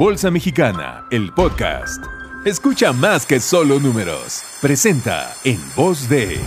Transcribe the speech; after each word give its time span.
Bolsa 0.00 0.30
Mexicana, 0.30 1.04
el 1.10 1.30
podcast. 1.34 2.02
Escucha 2.46 2.90
más 2.90 3.26
que 3.26 3.38
solo 3.38 3.78
números. 3.78 4.42
Presenta 4.62 5.34
en 5.44 5.60
voz 5.76 6.08
de... 6.08 6.38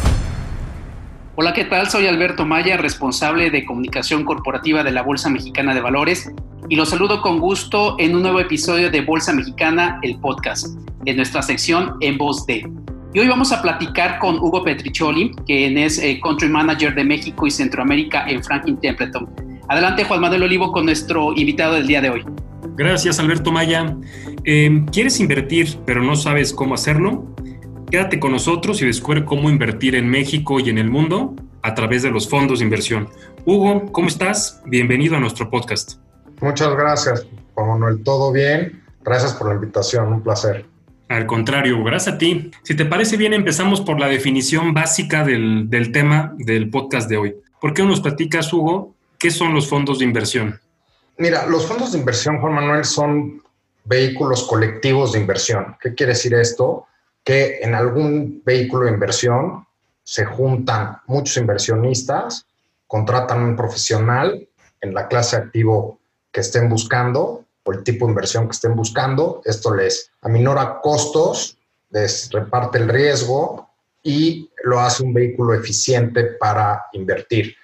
Hola, 1.36 1.54
¿qué 1.54 1.66
tal? 1.66 1.88
Soy 1.88 2.08
Alberto 2.08 2.48
Maya, 2.48 2.78
responsable 2.78 3.52
de 3.52 3.64
comunicación 3.64 4.26
corporativa 4.26 4.84
de 4.84 4.90
la 4.90 5.04
Bolsa 5.04 5.30
Mexicana 5.30 5.76
de 5.76 5.82
Valores 5.82 6.32
y 6.68 6.76
los 6.76 6.90
saludo 6.90 7.22
con 7.22 7.40
gusto 7.40 7.96
en 8.00 8.16
un 8.16 8.24
nuevo 8.24 8.40
episodio 8.40 8.90
de 8.90 9.02
Bolsa 9.02 9.34
Mexicana, 9.34 10.00
el 10.02 10.20
podcast, 10.20 10.76
en 11.06 11.16
nuestra 11.16 11.44
sección 11.44 11.98
En 12.02 12.18
voz 12.18 12.48
de. 12.48 12.68
Y 13.14 13.20
hoy 13.20 13.28
vamos 13.28 13.52
a 13.52 13.62
platicar 13.62 14.18
con 14.18 14.38
Hugo 14.40 14.64
Petriccioli, 14.64 15.30
quien 15.46 15.78
es 15.78 16.00
eh, 16.00 16.20
Country 16.24 16.50
Manager 16.50 16.96
de 16.96 17.04
México 17.04 17.46
y 17.46 17.52
Centroamérica 17.52 18.26
en 18.28 18.44
Franklin 18.44 18.78
Templeton. 18.78 19.30
Adelante, 19.70 20.06
Juan 20.06 20.22
Manuel 20.22 20.42
Olivo, 20.42 20.72
con 20.72 20.86
nuestro 20.86 21.34
invitado 21.36 21.76
del 21.76 21.86
día 21.86 22.02
de 22.02 22.10
hoy. 22.10 22.26
Gracias, 22.76 23.20
Alberto 23.20 23.52
Maya. 23.52 23.98
Eh, 24.44 24.86
¿Quieres 24.92 25.20
invertir 25.20 25.78
pero 25.86 26.02
no 26.02 26.16
sabes 26.16 26.54
cómo 26.54 26.74
hacerlo? 26.74 27.34
Quédate 27.92 28.20
con 28.20 28.32
nosotros 28.32 28.82
y 28.82 28.86
descubre 28.86 29.24
cómo 29.24 29.50
invertir 29.50 29.96
en 29.96 30.10
México 30.10 30.60
y 30.60 30.70
en 30.70 30.80
el 30.80 30.90
mundo 30.90 31.36
a 31.62 31.76
través 31.76 32.02
de 32.04 32.12
los 32.12 32.28
fondos 32.28 32.60
de 32.60 32.66
inversión. 32.66 33.08
Hugo, 33.46 33.92
¿cómo 33.92 34.08
estás? 34.08 34.62
Bienvenido 34.66 35.16
a 35.16 35.20
nuestro 35.20 35.50
podcast. 35.50 36.00
Muchas 36.42 36.76
gracias, 36.76 37.28
Juan 37.54 37.70
Manuel. 37.70 38.04
¿Todo 38.04 38.32
bien? 38.32 38.84
Gracias 39.04 39.34
por 39.34 39.50
la 39.50 39.56
invitación, 39.56 40.12
un 40.12 40.22
placer. 40.22 40.66
Al 41.10 41.26
contrario, 41.28 41.84
gracias 41.84 42.16
a 42.16 42.18
ti. 42.18 42.50
Si 42.64 42.76
te 42.76 42.86
parece 42.86 43.18
bien, 43.18 43.34
empezamos 43.34 43.82
por 43.82 44.00
la 44.00 44.08
definición 44.08 44.74
básica 44.74 45.24
del, 45.24 45.70
del 45.70 45.92
tema 45.92 46.34
del 46.38 46.70
podcast 46.70 47.10
de 47.10 47.18
hoy. 47.18 47.36
¿Por 47.62 47.74
qué 47.74 47.84
nos 47.84 48.02
platicas, 48.02 48.52
Hugo, 48.52 48.96
qué 49.20 49.30
son 49.30 49.54
los 49.54 49.68
fondos 49.68 50.00
de 50.00 50.06
inversión? 50.06 50.60
Mira, 51.18 51.46
los 51.46 51.66
fondos 51.66 51.92
de 51.92 52.00
inversión, 52.00 52.42
Juan 52.42 52.54
Manuel, 52.54 52.86
son 52.86 53.42
vehículos 53.86 54.48
colectivos 54.48 55.12
de 55.12 55.20
inversión. 55.20 55.78
¿Qué 55.80 55.94
quiere 55.94 56.14
decir 56.14 56.34
esto? 56.34 56.88
Que 57.24 57.60
en 57.62 57.76
algún 57.76 58.42
vehículo 58.44 58.86
de 58.86 58.94
inversión 58.94 59.66
se 60.04 60.26
juntan 60.26 60.98
muchos 61.08 61.38
inversionistas, 61.38 62.46
contratan 62.88 63.44
un 63.44 63.56
profesional 63.56 64.48
en 64.82 64.94
la 64.94 65.08
clase 65.08 65.36
activo 65.36 66.00
que 66.32 66.42
estén 66.42 66.68
buscando 66.68 67.46
o 67.64 67.72
el 67.72 67.84
tipo 67.84 68.06
de 68.06 68.12
inversión 68.12 68.48
que 68.48 68.54
estén 68.54 68.76
buscando. 68.76 69.42
Esto 69.46 69.74
les 69.74 70.12
aminora 70.22 70.80
costos, 70.82 71.58
les 71.92 72.30
reparte 72.32 72.80
el 72.80 72.90
riesgo 72.90 73.70
y 74.02 74.50
lo 74.64 74.80
hace 74.80 75.04
un 75.04 75.14
vehículo 75.14 75.54
eficiente 75.54 76.24
para 76.24 76.86
invertir. 76.94 77.56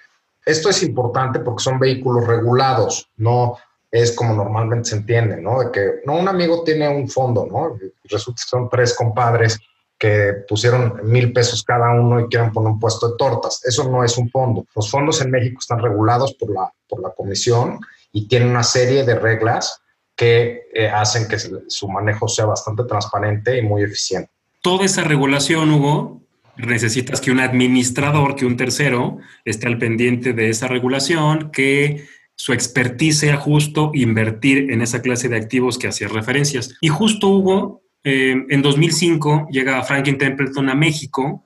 Esto 0.44 0.70
es 0.70 0.82
importante 0.82 1.40
porque 1.40 1.62
son 1.62 1.78
vehículos 1.78 2.26
regulados, 2.26 3.08
no 3.16 3.56
es 3.90 4.12
como 4.12 4.34
normalmente 4.34 4.90
se 4.90 4.96
entiende, 4.96 5.40
¿no? 5.40 5.60
De 5.60 5.70
que, 5.72 5.90
no, 6.06 6.18
un 6.18 6.28
amigo 6.28 6.62
tiene 6.62 6.88
un 6.88 7.08
fondo, 7.08 7.46
¿no? 7.50 7.76
Resulta 8.04 8.40
que 8.42 8.48
son 8.48 8.68
tres 8.68 8.94
compadres 8.94 9.58
que 9.98 10.32
pusieron 10.48 11.00
mil 11.02 11.32
pesos 11.32 11.62
cada 11.62 11.90
uno 11.92 12.20
y 12.20 12.28
quieren 12.28 12.52
poner 12.52 12.72
un 12.72 12.80
puesto 12.80 13.10
de 13.10 13.16
tortas. 13.18 13.60
Eso 13.64 13.90
no 13.90 14.02
es 14.02 14.16
un 14.16 14.30
fondo. 14.30 14.64
Los 14.74 14.90
fondos 14.90 15.20
en 15.20 15.30
México 15.30 15.58
están 15.60 15.80
regulados 15.80 16.32
por 16.34 16.50
la, 16.50 16.72
por 16.88 17.02
la 17.02 17.10
comisión 17.10 17.80
y 18.12 18.26
tienen 18.26 18.48
una 18.48 18.62
serie 18.62 19.04
de 19.04 19.14
reglas 19.16 19.82
que 20.16 20.68
eh, 20.72 20.88
hacen 20.88 21.28
que 21.28 21.38
su 21.38 21.88
manejo 21.88 22.28
sea 22.28 22.46
bastante 22.46 22.84
transparente 22.84 23.58
y 23.58 23.62
muy 23.62 23.82
eficiente. 23.82 24.30
Toda 24.62 24.84
esa 24.84 25.02
regulación, 25.02 25.70
Hugo, 25.70 26.20
necesitas 26.66 27.20
que 27.20 27.30
un 27.30 27.40
administrador, 27.40 28.36
que 28.36 28.46
un 28.46 28.56
tercero, 28.56 29.18
esté 29.44 29.66
al 29.66 29.78
pendiente 29.78 30.32
de 30.32 30.50
esa 30.50 30.68
regulación, 30.68 31.50
que 31.50 32.06
su 32.36 32.52
expertise 32.52 33.18
sea 33.18 33.36
justo 33.36 33.90
invertir 33.94 34.70
en 34.70 34.80
esa 34.80 35.02
clase 35.02 35.28
de 35.28 35.36
activos 35.36 35.78
que 35.78 35.88
hacía 35.88 36.08
referencias. 36.08 36.74
Y 36.80 36.88
justo 36.88 37.28
Hugo, 37.28 37.82
eh, 38.02 38.46
en 38.48 38.62
2005 38.62 39.48
llega 39.50 39.82
Franklin 39.82 40.16
Templeton 40.16 40.70
a 40.70 40.74
México, 40.74 41.44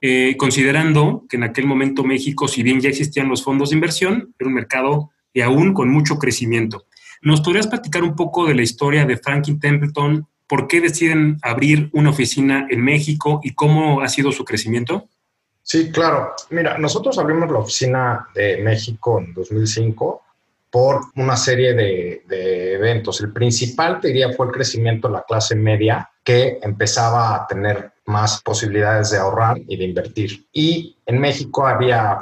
eh, 0.00 0.36
considerando 0.36 1.26
que 1.28 1.36
en 1.36 1.42
aquel 1.42 1.66
momento 1.66 2.04
México, 2.04 2.46
si 2.46 2.62
bien 2.62 2.80
ya 2.80 2.88
existían 2.88 3.28
los 3.28 3.42
fondos 3.42 3.70
de 3.70 3.76
inversión, 3.76 4.32
era 4.38 4.48
un 4.48 4.54
mercado 4.54 5.10
y 5.32 5.40
aún 5.40 5.74
con 5.74 5.88
mucho 5.88 6.18
crecimiento. 6.18 6.86
¿Nos 7.20 7.40
podrías 7.40 7.66
platicar 7.66 8.04
un 8.04 8.14
poco 8.14 8.46
de 8.46 8.54
la 8.54 8.62
historia 8.62 9.04
de 9.04 9.16
Franklin 9.16 9.58
Templeton? 9.58 10.26
¿Por 10.48 10.66
qué 10.66 10.80
deciden 10.80 11.38
abrir 11.42 11.90
una 11.92 12.10
oficina 12.10 12.66
en 12.70 12.82
México 12.82 13.40
y 13.42 13.54
cómo 13.54 14.00
ha 14.00 14.08
sido 14.08 14.32
su 14.32 14.44
crecimiento? 14.44 15.06
Sí, 15.62 15.92
claro. 15.92 16.32
Mira, 16.50 16.78
nosotros 16.78 17.18
abrimos 17.18 17.50
la 17.50 17.58
oficina 17.58 18.28
de 18.34 18.56
México 18.62 19.20
en 19.20 19.34
2005 19.34 20.22
por 20.70 21.02
una 21.16 21.36
serie 21.36 21.74
de, 21.74 22.22
de, 22.26 22.74
eventos. 22.74 23.20
El 23.20 23.32
principal, 23.32 24.00
te 24.00 24.08
diría, 24.08 24.32
fue 24.32 24.46
el 24.46 24.52
crecimiento 24.52 25.08
de 25.08 25.14
la 25.14 25.22
clase 25.22 25.54
media 25.54 26.10
que 26.24 26.58
empezaba 26.62 27.34
a 27.34 27.46
tener 27.46 27.92
más 28.06 28.42
posibilidades 28.42 29.10
de 29.10 29.18
ahorrar 29.18 29.58
y 29.66 29.76
de 29.76 29.84
invertir. 29.84 30.46
Y 30.52 30.96
en 31.04 31.18
México 31.18 31.66
había, 31.66 32.18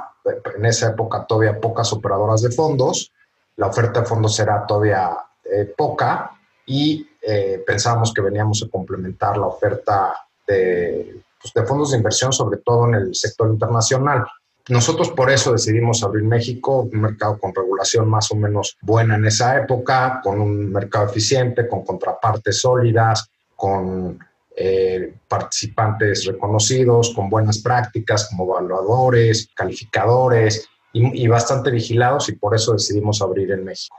en 0.57 0.65
esa 0.65 0.91
época, 0.91 1.25
todavía 1.27 1.61
pocas 1.61 1.93
operadoras 1.93 2.43
de 2.43 2.51
fondos 2.51 3.13
la 3.57 3.69
oferta 3.69 4.01
de 4.01 4.07
fondos 4.07 4.39
era 4.39 4.67
todavía 4.67 5.17
eh, 5.45 5.65
poca 5.77 6.31
y 6.67 7.07
eh, 7.27 7.63
pensábamos 7.67 8.13
que 8.15 8.21
veníamos 8.21 8.63
a 8.63 8.71
complementar 8.71 9.37
la 9.37 9.47
oferta 9.47 10.15
de, 10.47 11.21
pues, 11.41 11.53
de 11.53 11.65
fondos 11.65 11.91
de 11.91 11.97
inversión, 11.97 12.33
sobre 12.33 12.59
todo 12.59 12.87
en 12.87 12.95
el 12.95 13.15
sector 13.15 13.49
internacional. 13.49 14.25
Nosotros 14.69 15.11
por 15.11 15.31
eso 15.31 15.53
decidimos 15.53 16.03
abrir 16.03 16.25
México, 16.25 16.89
un 16.93 17.01
mercado 17.01 17.39
con 17.39 17.55
regulación 17.55 18.09
más 18.09 18.31
o 18.31 18.37
menos 18.37 18.77
buena 18.83 19.15
en 19.17 19.27
esa 19.27 19.57
época, 19.57 20.21
con 20.23 20.41
un 20.41 20.73
mercado 20.73 21.07
eficiente, 21.07 21.69
con 21.69 21.85
contrapartes 21.85 22.61
sólidas, 22.61 23.29
con 23.55 24.19
eh, 24.57 25.15
participantes 25.29 26.25
reconocidos, 26.27 27.13
con 27.15 27.31
buenas 27.31 27.59
prácticas 27.59 28.29
como 28.29 28.45
evaluadores, 28.45 29.49
calificadores, 29.55 30.69
y, 30.97 31.29
bastante 31.29 31.71
vigilados 31.71 32.29
y 32.29 32.33
por 32.33 32.55
eso 32.55 32.73
decidimos 32.73 33.21
abrir 33.21 33.51
en 33.51 33.65
México. 33.65 33.97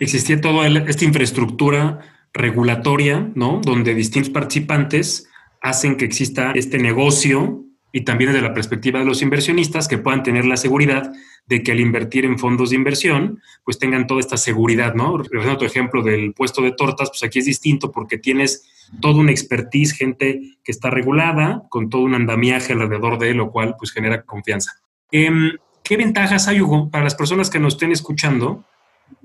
Existía 0.00 0.40
toda 0.40 0.66
esta 0.66 1.04
infraestructura 1.04 2.00
regulatoria, 2.32 3.30
¿no? 3.34 3.60
Donde 3.64 3.94
distintos 3.94 4.30
participantes 4.30 5.28
hacen 5.60 5.96
que 5.96 6.04
exista 6.04 6.52
este 6.54 6.78
negocio 6.78 7.64
y 7.92 8.02
también 8.02 8.32
desde 8.32 8.46
la 8.46 8.54
perspectiva 8.54 8.98
de 8.98 9.06
los 9.06 9.22
inversionistas 9.22 9.88
que 9.88 9.98
puedan 9.98 10.22
tener 10.22 10.44
la 10.44 10.56
seguridad 10.56 11.10
de 11.46 11.62
que 11.62 11.72
al 11.72 11.80
invertir 11.80 12.26
en 12.26 12.38
fondos 12.38 12.70
de 12.70 12.76
inversión, 12.76 13.40
pues 13.64 13.78
tengan 13.78 14.06
toda 14.06 14.20
esta 14.20 14.36
seguridad, 14.36 14.94
¿no? 14.94 15.16
Regresando 15.16 15.58
tu 15.58 15.64
ejemplo 15.64 16.02
del 16.02 16.34
puesto 16.34 16.60
de 16.60 16.72
tortas, 16.72 17.08
pues 17.08 17.22
aquí 17.22 17.38
es 17.38 17.46
distinto 17.46 17.90
porque 17.90 18.18
tienes 18.18 18.68
toda 19.00 19.20
una 19.20 19.30
expertise, 19.30 19.92
gente 19.92 20.58
que 20.62 20.72
está 20.72 20.90
regulada, 20.90 21.62
con 21.70 21.88
todo 21.88 22.02
un 22.02 22.14
andamiaje 22.14 22.74
alrededor 22.74 23.18
de 23.18 23.30
él, 23.30 23.38
lo 23.38 23.50
cual 23.50 23.74
pues 23.78 23.92
genera 23.92 24.22
confianza. 24.22 24.72
Em, 25.10 25.52
¿Qué 25.82 25.96
ventajas 25.96 26.48
hay, 26.48 26.60
Hugo, 26.60 26.90
para 26.90 27.04
las 27.04 27.14
personas 27.14 27.48
que 27.48 27.58
nos 27.58 27.74
estén 27.74 27.92
escuchando, 27.92 28.64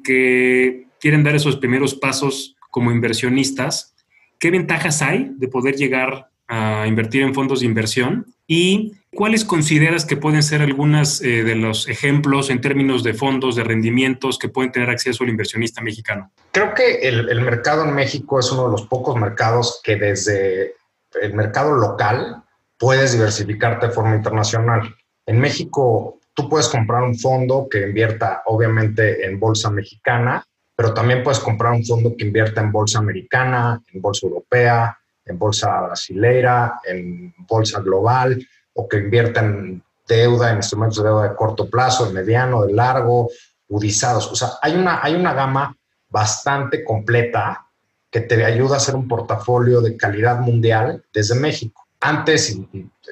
que 0.03 0.87
quieren 0.99 1.23
dar 1.23 1.35
esos 1.35 1.57
primeros 1.57 1.95
pasos 1.95 2.55
como 2.69 2.91
inversionistas? 2.91 3.95
¿Qué 4.39 4.51
ventajas 4.51 5.01
hay 5.01 5.31
de 5.37 5.47
poder 5.47 5.75
llegar 5.75 6.29
a 6.47 6.85
invertir 6.87 7.23
en 7.23 7.33
fondos 7.33 7.61
de 7.61 7.65
inversión? 7.65 8.25
¿Y 8.47 8.93
cuáles 9.13 9.45
consideras 9.45 10.05
que 10.05 10.17
pueden 10.17 10.43
ser 10.43 10.61
algunos 10.61 11.21
eh, 11.21 11.43
de 11.43 11.55
los 11.55 11.87
ejemplos 11.87 12.49
en 12.49 12.61
términos 12.61 13.03
de 13.03 13.13
fondos, 13.13 13.55
de 13.55 13.63
rendimientos 13.63 14.37
que 14.37 14.49
pueden 14.49 14.71
tener 14.71 14.89
acceso 14.89 15.23
al 15.23 15.29
inversionista 15.29 15.81
mexicano? 15.81 16.31
Creo 16.51 16.73
que 16.73 16.95
el, 17.07 17.29
el 17.29 17.41
mercado 17.41 17.85
en 17.85 17.95
México 17.95 18.39
es 18.39 18.51
uno 18.51 18.65
de 18.65 18.71
los 18.71 18.87
pocos 18.87 19.15
mercados 19.15 19.81
que 19.83 19.95
desde 19.95 20.75
el 21.21 21.33
mercado 21.33 21.75
local 21.75 22.43
puedes 22.77 23.13
diversificarte 23.13 23.87
de 23.87 23.93
forma 23.93 24.15
internacional. 24.15 24.93
En 25.25 25.39
México, 25.39 26.19
tú 26.33 26.49
puedes 26.49 26.67
comprar 26.67 27.03
un 27.03 27.17
fondo 27.17 27.67
que 27.69 27.81
invierta 27.87 28.41
obviamente 28.45 29.25
en 29.25 29.39
bolsa 29.39 29.69
mexicana, 29.69 30.45
pero 30.75 30.93
también 30.93 31.23
puedes 31.23 31.39
comprar 31.39 31.73
un 31.73 31.85
fondo 31.85 32.15
que 32.17 32.25
invierta 32.25 32.61
en 32.61 32.71
bolsa 32.71 32.99
americana, 32.99 33.81
en 33.93 34.01
bolsa 34.01 34.27
europea, 34.27 34.97
en 35.25 35.37
bolsa 35.37 35.81
brasileira, 35.81 36.79
en 36.85 37.33
bolsa 37.47 37.79
global, 37.79 38.45
o 38.73 38.87
que 38.87 38.97
invierta 38.97 39.41
en 39.41 39.83
deuda, 40.07 40.49
en 40.49 40.57
instrumentos 40.57 40.97
de 40.97 41.09
deuda 41.09 41.29
de 41.29 41.35
corto 41.35 41.69
plazo, 41.69 42.05
de 42.05 42.13
mediano, 42.13 42.65
de 42.65 42.73
largo, 42.73 43.29
udizados. 43.67 44.31
O 44.31 44.35
sea, 44.35 44.49
hay 44.61 44.75
una, 44.75 45.03
hay 45.03 45.15
una 45.15 45.33
gama 45.33 45.75
bastante 46.09 46.83
completa 46.83 47.67
que 48.09 48.21
te 48.21 48.43
ayuda 48.43 48.75
a 48.75 48.77
hacer 48.77 48.95
un 48.95 49.07
portafolio 49.07 49.81
de 49.81 49.97
calidad 49.97 50.39
mundial 50.39 51.03
desde 51.13 51.35
México. 51.35 51.82
Antes, 52.05 52.59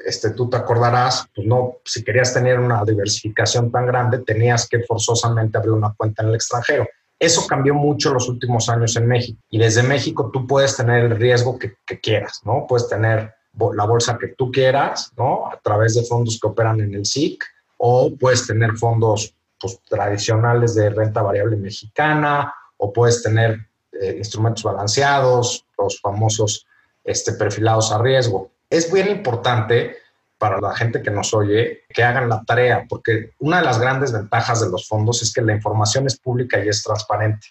este, 0.05 0.31
tú 0.31 0.49
te 0.49 0.57
acordarás, 0.57 1.25
pues 1.33 1.47
no, 1.47 1.77
si 1.85 2.03
querías 2.03 2.33
tener 2.33 2.59
una 2.59 2.83
diversificación 2.83 3.71
tan 3.71 3.85
grande, 3.85 4.19
tenías 4.19 4.67
que 4.67 4.83
forzosamente 4.83 5.57
abrir 5.57 5.71
una 5.71 5.93
cuenta 5.93 6.23
en 6.23 6.29
el 6.29 6.35
extranjero. 6.35 6.85
Eso 7.17 7.47
cambió 7.47 7.73
mucho 7.73 8.13
los 8.13 8.27
últimos 8.27 8.67
años 8.67 8.97
en 8.97 9.07
México. 9.07 9.39
Y 9.49 9.59
desde 9.59 9.81
México 9.81 10.29
tú 10.33 10.45
puedes 10.45 10.75
tener 10.75 11.05
el 11.05 11.15
riesgo 11.17 11.57
que, 11.57 11.77
quieras, 12.01 12.41
¿no? 12.43 12.65
Puedes 12.67 12.89
tener 12.89 13.33
la 13.73 13.85
bolsa 13.85 14.17
que 14.19 14.27
tú 14.27 14.51
quieras, 14.51 15.13
¿no? 15.15 15.47
A 15.49 15.57
través 15.61 15.95
de 15.95 16.03
fondos 16.03 16.37
que 16.37 16.47
operan 16.47 16.81
en 16.81 16.93
el 16.93 17.05
SIC, 17.05 17.45
o 17.77 18.11
puedes 18.19 18.45
tener 18.45 18.75
fondos 18.75 19.33
pues, 19.57 19.79
tradicionales 19.87 20.75
de 20.75 20.89
renta 20.89 21.21
variable 21.21 21.55
mexicana, 21.55 22.53
o 22.75 22.91
puedes 22.91 23.23
tener 23.23 23.57
eh, 23.93 24.15
instrumentos 24.17 24.63
balanceados, 24.63 25.65
los 25.77 26.01
famosos 26.01 26.67
este, 27.05 27.31
perfilados 27.31 27.89
a 27.93 27.97
riesgo. 27.97 28.51
Es 28.71 28.91
bien 28.91 29.09
importante 29.09 29.97
para 30.37 30.59
la 30.59 30.73
gente 30.73 31.03
que 31.03 31.11
nos 31.11 31.33
oye 31.33 31.83
que 31.89 32.03
hagan 32.03 32.29
la 32.29 32.41
tarea, 32.43 32.85
porque 32.89 33.33
una 33.39 33.57
de 33.57 33.65
las 33.65 33.79
grandes 33.79 34.13
ventajas 34.13 34.61
de 34.61 34.69
los 34.69 34.87
fondos 34.87 35.21
es 35.21 35.31
que 35.31 35.41
la 35.41 35.53
información 35.53 36.07
es 36.07 36.17
pública 36.17 36.63
y 36.63 36.69
es 36.69 36.81
transparente. 36.81 37.47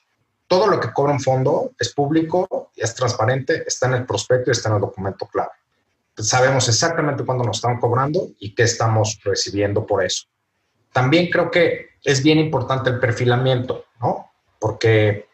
Todo 0.49 0.67
lo 0.67 0.81
que 0.81 0.93
cobra 0.93 1.13
un 1.13 1.21
fondo 1.21 1.73
es 1.79 1.95
público, 1.95 2.71
es 2.75 2.95
transparente, 2.95 3.63
está 3.67 3.87
en 3.87 3.95
el 3.95 4.07
prospecto 4.07 4.51
y 4.51 4.53
está 4.53 4.71
en 4.71 4.77
el 4.77 4.81
documento 4.81 5.27
clave. 5.27 5.53
Sabemos 6.17 6.69
exactamente 6.69 7.23
cuándo 7.25 7.45
nos 7.45 7.59
están 7.59 7.79
cobrando 7.79 8.29
y 8.41 8.55
qué 8.55 8.63
estamos 8.63 9.21
recibiendo 9.23 9.87
por 9.87 10.03
eso. 10.03 10.27
También 10.91 11.31
creo 11.31 11.51
que 11.51 11.91
es 12.03 12.23
bien 12.23 12.39
importante 12.39 12.89
el 12.89 12.99
perfilamiento, 12.99 13.85
¿no? 14.01 14.33
Porque 14.59 15.29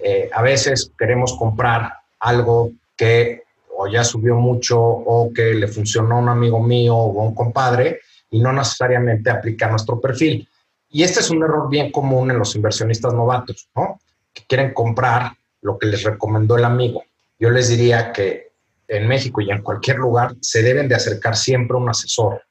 eh, 0.00 0.30
a 0.32 0.40
veces 0.42 0.90
queremos 0.98 1.36
comprar 1.36 1.98
algo 2.18 2.72
que 2.96 3.44
o 3.82 3.88
ya 3.88 4.04
subió 4.04 4.36
mucho 4.36 4.80
o 4.80 5.32
que 5.32 5.54
le 5.54 5.66
funcionó 5.66 6.16
a 6.16 6.20
un 6.20 6.28
amigo 6.28 6.62
mío 6.62 6.96
o 6.96 7.20
a 7.20 7.24
un 7.24 7.34
compadre 7.34 8.00
y 8.30 8.38
no 8.38 8.52
necesariamente 8.52 9.28
aplica 9.28 9.68
nuestro 9.68 10.00
perfil. 10.00 10.48
Y 10.88 11.02
este 11.02 11.18
es 11.18 11.30
un 11.30 11.42
error 11.42 11.68
bien 11.68 11.90
común 11.90 12.30
en 12.30 12.38
los 12.38 12.54
inversionistas 12.54 13.12
novatos, 13.12 13.68
¿no? 13.74 13.98
Que 14.32 14.44
quieren 14.46 14.72
comprar 14.72 15.32
lo 15.62 15.78
que 15.78 15.88
les 15.88 16.04
recomendó 16.04 16.56
el 16.56 16.64
amigo. 16.64 17.02
Yo 17.40 17.50
les 17.50 17.68
diría 17.68 18.12
que 18.12 18.52
en 18.86 19.08
México 19.08 19.40
y 19.40 19.50
en 19.50 19.62
cualquier 19.62 19.96
lugar 19.96 20.36
se 20.40 20.62
deben 20.62 20.88
de 20.88 20.94
acercar 20.94 21.34
siempre 21.36 21.76
a 21.76 21.80
un 21.80 21.88
asesor. 21.88 22.42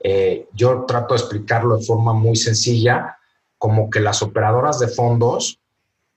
Eh, 0.00 0.46
yo 0.54 0.84
trato 0.86 1.12
de 1.12 1.20
explicarlo 1.20 1.76
de 1.76 1.84
forma 1.84 2.14
muy 2.14 2.36
sencilla, 2.36 3.18
como 3.58 3.90
que 3.90 4.00
las 4.00 4.22
operadoras 4.22 4.78
de 4.78 4.88
fondos 4.88 5.58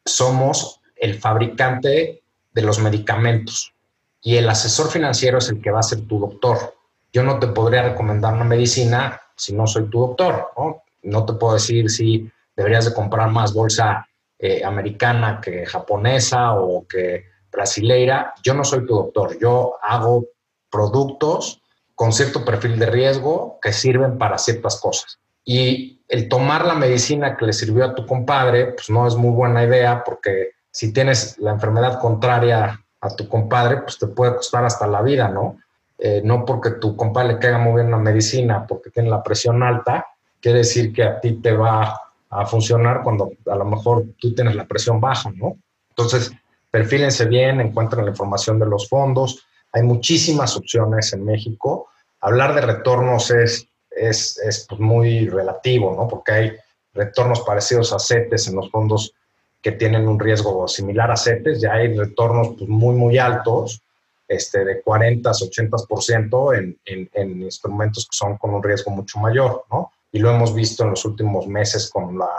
somos 0.06 0.80
el 0.96 1.20
fabricante 1.20 2.22
de 2.54 2.62
los 2.62 2.80
medicamentos 2.80 3.74
y 4.22 4.38
el 4.38 4.50
asesor 4.50 4.90
financiero 4.90 5.38
es 5.38 5.50
el 5.50 5.62
que 5.62 5.72
va 5.72 5.80
a 5.80 5.84
ser 5.84 6.02
tu 6.08 6.20
doctor. 6.20 6.76
Yo 7.14 7.24
no 7.24 7.40
te 7.40 7.48
podría 7.48 7.84
recomendar 7.84 8.34
una 8.34 8.44
medicina 8.44 9.22
si 9.36 9.54
no 9.54 9.68
soy 9.68 9.90
tu 9.90 10.00
doctor, 10.00 10.52
¿no? 10.58 10.84
No 11.04 11.26
te 11.26 11.34
puedo 11.34 11.54
decir 11.54 11.90
si 11.90 12.30
deberías 12.56 12.86
de 12.86 12.94
comprar 12.94 13.30
más 13.30 13.54
bolsa 13.54 14.08
eh, 14.40 14.64
americana 14.64 15.40
que 15.42 15.66
japonesa 15.66 16.54
o 16.54 16.86
que 16.88 17.26
brasileira. 17.52 18.34
Yo 18.44 18.54
no 18.54 18.64
soy 18.64 18.86
tu 18.86 18.96
doctor, 18.96 19.38
yo 19.40 19.76
hago 19.82 20.26
productos 20.70 21.62
con 21.96 22.12
cierto 22.14 22.44
perfil 22.44 22.78
de 22.78 22.88
riesgo 22.88 23.60
que 23.62 23.74
sirven 23.74 24.18
para 24.18 24.38
ciertas 24.38 24.80
cosas. 24.80 25.20
Y 25.44 26.04
el 26.08 26.28
tomar 26.28 26.66
la 26.66 26.76
medicina 26.76 27.38
que 27.38 27.46
le 27.46 27.54
sirvió 27.54 27.86
a 27.86 27.96
tu 27.96 28.06
compadre, 28.06 28.74
pues 28.74 28.90
no 28.90 29.08
es 29.08 29.16
muy 29.16 29.32
buena 29.32 29.64
idea 29.64 30.04
porque 30.04 30.52
si 30.70 30.94
tienes 30.94 31.38
la 31.40 31.52
enfermedad 31.52 32.00
contraria 32.00 32.84
a 33.08 33.16
tu 33.16 33.28
compadre, 33.28 33.82
pues 33.82 33.98
te 33.98 34.08
puede 34.08 34.36
costar 34.36 34.66
hasta 34.66 34.88
la 34.88 35.02
vida, 35.02 35.30
¿no? 35.30 35.58
Eh, 35.98 36.22
no 36.24 36.46
porque 36.46 36.72
tu 36.72 36.96
compadre 36.96 37.34
le 37.34 37.40
caiga 37.40 37.58
muy 37.58 37.82
bien 37.82 37.90
la 37.90 37.98
medicina, 37.98 38.66
porque 38.68 38.92
tiene 38.92 39.10
la 39.10 39.24
presión 39.24 39.64
alta, 39.64 40.06
quiere 40.40 40.60
decir 40.60 40.94
que 40.94 41.04
a 41.04 41.20
ti 41.20 41.42
te 41.42 41.54
va 41.54 42.00
a 42.30 42.46
funcionar 42.46 43.02
cuando 43.04 43.32
a 43.48 43.56
lo 43.56 43.66
mejor 43.66 44.06
tú 44.20 44.36
tienes 44.36 44.56
la 44.56 44.68
presión 44.68 45.00
baja, 45.02 45.32
¿no? 45.36 45.58
Entonces, 45.90 46.32
perfílense 46.70 47.26
bien, 47.26 47.60
encuentren 47.60 48.06
la 48.06 48.12
información 48.12 48.60
de 48.60 48.68
los 48.68 48.88
fondos. 48.88 49.46
Hay 49.74 49.84
muchísimas 49.84 50.56
opciones 50.56 51.14
en 51.14 51.26
México. 51.26 51.88
Hablar 52.22 52.54
de 52.54 52.62
retornos 52.62 53.32
es, 53.32 53.68
es, 53.90 54.38
es 54.40 54.66
pues, 54.70 54.80
muy 54.80 55.28
relativo, 55.30 55.96
¿no? 55.96 56.08
Porque 56.08 56.32
hay 56.32 56.54
retornos 56.94 57.42
parecidos 57.42 57.94
a 57.94 58.00
CETES 58.00 58.50
en 58.50 58.56
los 58.58 58.70
fondos 58.70 59.14
que 59.62 59.72
tienen 59.74 60.08
un 60.08 60.20
riesgo 60.20 60.68
similar 60.68 61.12
a 61.12 61.18
CETES, 61.18 61.62
ya 61.62 61.74
hay 61.74 61.96
retornos 61.96 62.56
pues, 62.58 62.70
muy, 62.70 62.96
muy 62.96 63.18
altos, 63.18 63.82
este, 64.28 64.66
de 64.66 64.82
40, 64.82 65.30
80% 65.32 66.58
en, 66.58 66.78
en, 66.86 67.10
en 67.14 67.42
instrumentos 67.44 68.06
que 68.06 68.16
son 68.16 68.38
con 68.38 68.54
un 68.54 68.62
riesgo 68.62 68.92
mucho 68.92 69.20
mayor, 69.20 69.66
¿no? 69.72 69.92
Y 70.12 70.20
lo 70.20 70.30
hemos 70.30 70.54
visto 70.54 70.84
en 70.84 70.92
los 70.92 71.06
últimos 71.06 71.48
meses 71.48 71.90
con 71.90 72.18
la, 72.18 72.30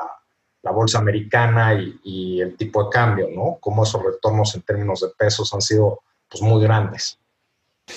la 0.62 0.70
bolsa 0.70 0.98
americana 0.98 1.74
y, 1.74 1.98
y, 2.04 2.40
el 2.40 2.56
tipo 2.56 2.84
de 2.84 2.90
cambio, 2.90 3.28
¿no? 3.34 3.58
Cómo 3.60 3.84
esos 3.84 4.02
retornos 4.02 4.54
en 4.54 4.62
términos 4.62 5.00
de 5.00 5.08
pesos 5.16 5.52
han 5.54 5.62
sido 5.62 6.00
pues, 6.28 6.42
muy 6.42 6.62
grandes. 6.62 7.18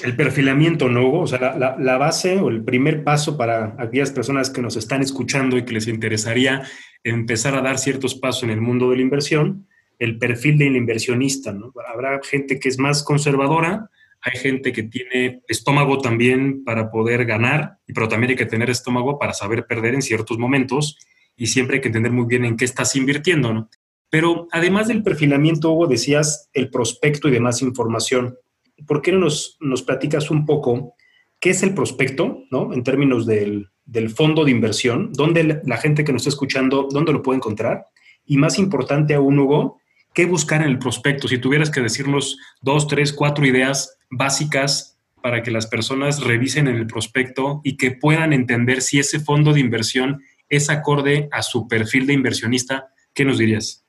El 0.03 0.15
perfilamiento, 0.15 0.89
¿no? 0.89 1.11
O 1.11 1.27
sea, 1.27 1.55
la, 1.57 1.75
la, 1.77 1.97
base 1.97 2.39
o 2.39 2.49
el 2.49 2.63
primer 2.63 3.03
paso 3.03 3.37
para 3.37 3.75
aquellas 3.77 4.11
personas 4.11 4.49
que 4.49 4.61
nos 4.61 4.77
están 4.77 5.01
escuchando 5.01 5.57
y 5.57 5.65
que 5.65 5.73
les 5.73 5.87
interesaría 5.87 6.63
empezar 7.03 7.55
a 7.55 7.61
dar 7.61 7.77
ciertos 7.77 8.15
pasos 8.15 8.43
en 8.43 8.51
el 8.51 8.61
mundo 8.61 8.89
de 8.89 8.97
la 8.97 9.01
inversión, 9.01 9.67
el 9.99 10.17
perfil 10.17 10.57
del 10.57 10.75
inversionista, 10.75 11.51
¿no? 11.51 11.73
Habrá 11.93 12.19
gente 12.23 12.59
que 12.59 12.69
es 12.69 12.79
más 12.79 13.03
conservadora, 13.03 13.89
hay 14.21 14.39
gente 14.39 14.71
que 14.71 14.83
tiene 14.83 15.41
estómago 15.47 15.99
también 15.99 16.63
para 16.63 16.91
poder 16.91 17.25
ganar, 17.25 17.77
pero 17.87 18.07
también 18.07 18.31
hay 18.31 18.35
que 18.35 18.45
tener 18.45 18.69
estómago 18.69 19.17
para 19.17 19.33
saber 19.33 19.65
perder 19.65 19.95
en 19.95 20.01
ciertos 20.01 20.37
momentos 20.37 20.97
y 21.35 21.47
siempre 21.47 21.77
hay 21.77 21.81
que 21.81 21.87
entender 21.87 22.11
muy 22.11 22.25
bien 22.25 22.45
en 22.45 22.55
qué 22.55 22.65
estás 22.65 22.95
invirtiendo, 22.95 23.53
¿no? 23.53 23.69
Pero 24.11 24.47
además 24.51 24.89
del 24.89 25.03
perfilamiento, 25.03 25.71
Hugo, 25.71 25.87
decías 25.87 26.49
el 26.53 26.69
prospecto 26.69 27.29
y 27.29 27.31
demás 27.31 27.61
información. 27.61 28.37
¿Por 28.85 29.01
qué 29.01 29.11
no 29.11 29.19
nos, 29.19 29.57
nos 29.59 29.83
platicas 29.83 30.31
un 30.31 30.45
poco 30.45 30.95
qué 31.39 31.51
es 31.51 31.63
el 31.63 31.73
prospecto, 31.73 32.43
¿no? 32.51 32.73
En 32.73 32.83
términos 32.83 33.25
del, 33.25 33.69
del 33.85 34.09
fondo 34.09 34.45
de 34.45 34.51
inversión, 34.51 35.11
dónde 35.13 35.61
la 35.65 35.77
gente 35.77 36.03
que 36.03 36.13
nos 36.13 36.21
está 36.21 36.29
escuchando, 36.29 36.87
dónde 36.89 37.13
lo 37.13 37.21
puede 37.21 37.37
encontrar. 37.37 37.87
Y 38.25 38.37
más 38.37 38.57
importante 38.59 39.15
aún, 39.15 39.39
Hugo, 39.39 39.81
¿qué 40.13 40.25
buscar 40.25 40.61
en 40.61 40.69
el 40.69 40.79
prospecto? 40.79 41.27
Si 41.27 41.39
tuvieras 41.39 41.69
que 41.69 41.81
decirnos 41.81 42.37
dos, 42.61 42.87
tres, 42.87 43.11
cuatro 43.11 43.45
ideas 43.45 43.97
básicas 44.09 44.99
para 45.21 45.43
que 45.43 45.51
las 45.51 45.67
personas 45.67 46.23
revisen 46.23 46.67
en 46.67 46.75
el 46.75 46.87
prospecto 46.87 47.61
y 47.63 47.77
que 47.77 47.91
puedan 47.91 48.33
entender 48.33 48.81
si 48.81 48.99
ese 48.99 49.19
fondo 49.19 49.53
de 49.53 49.59
inversión 49.59 50.21
es 50.49 50.69
acorde 50.69 51.29
a 51.31 51.41
su 51.41 51.67
perfil 51.67 52.07
de 52.07 52.13
inversionista, 52.13 52.89
¿qué 53.13 53.25
nos 53.25 53.37
dirías? 53.37 53.83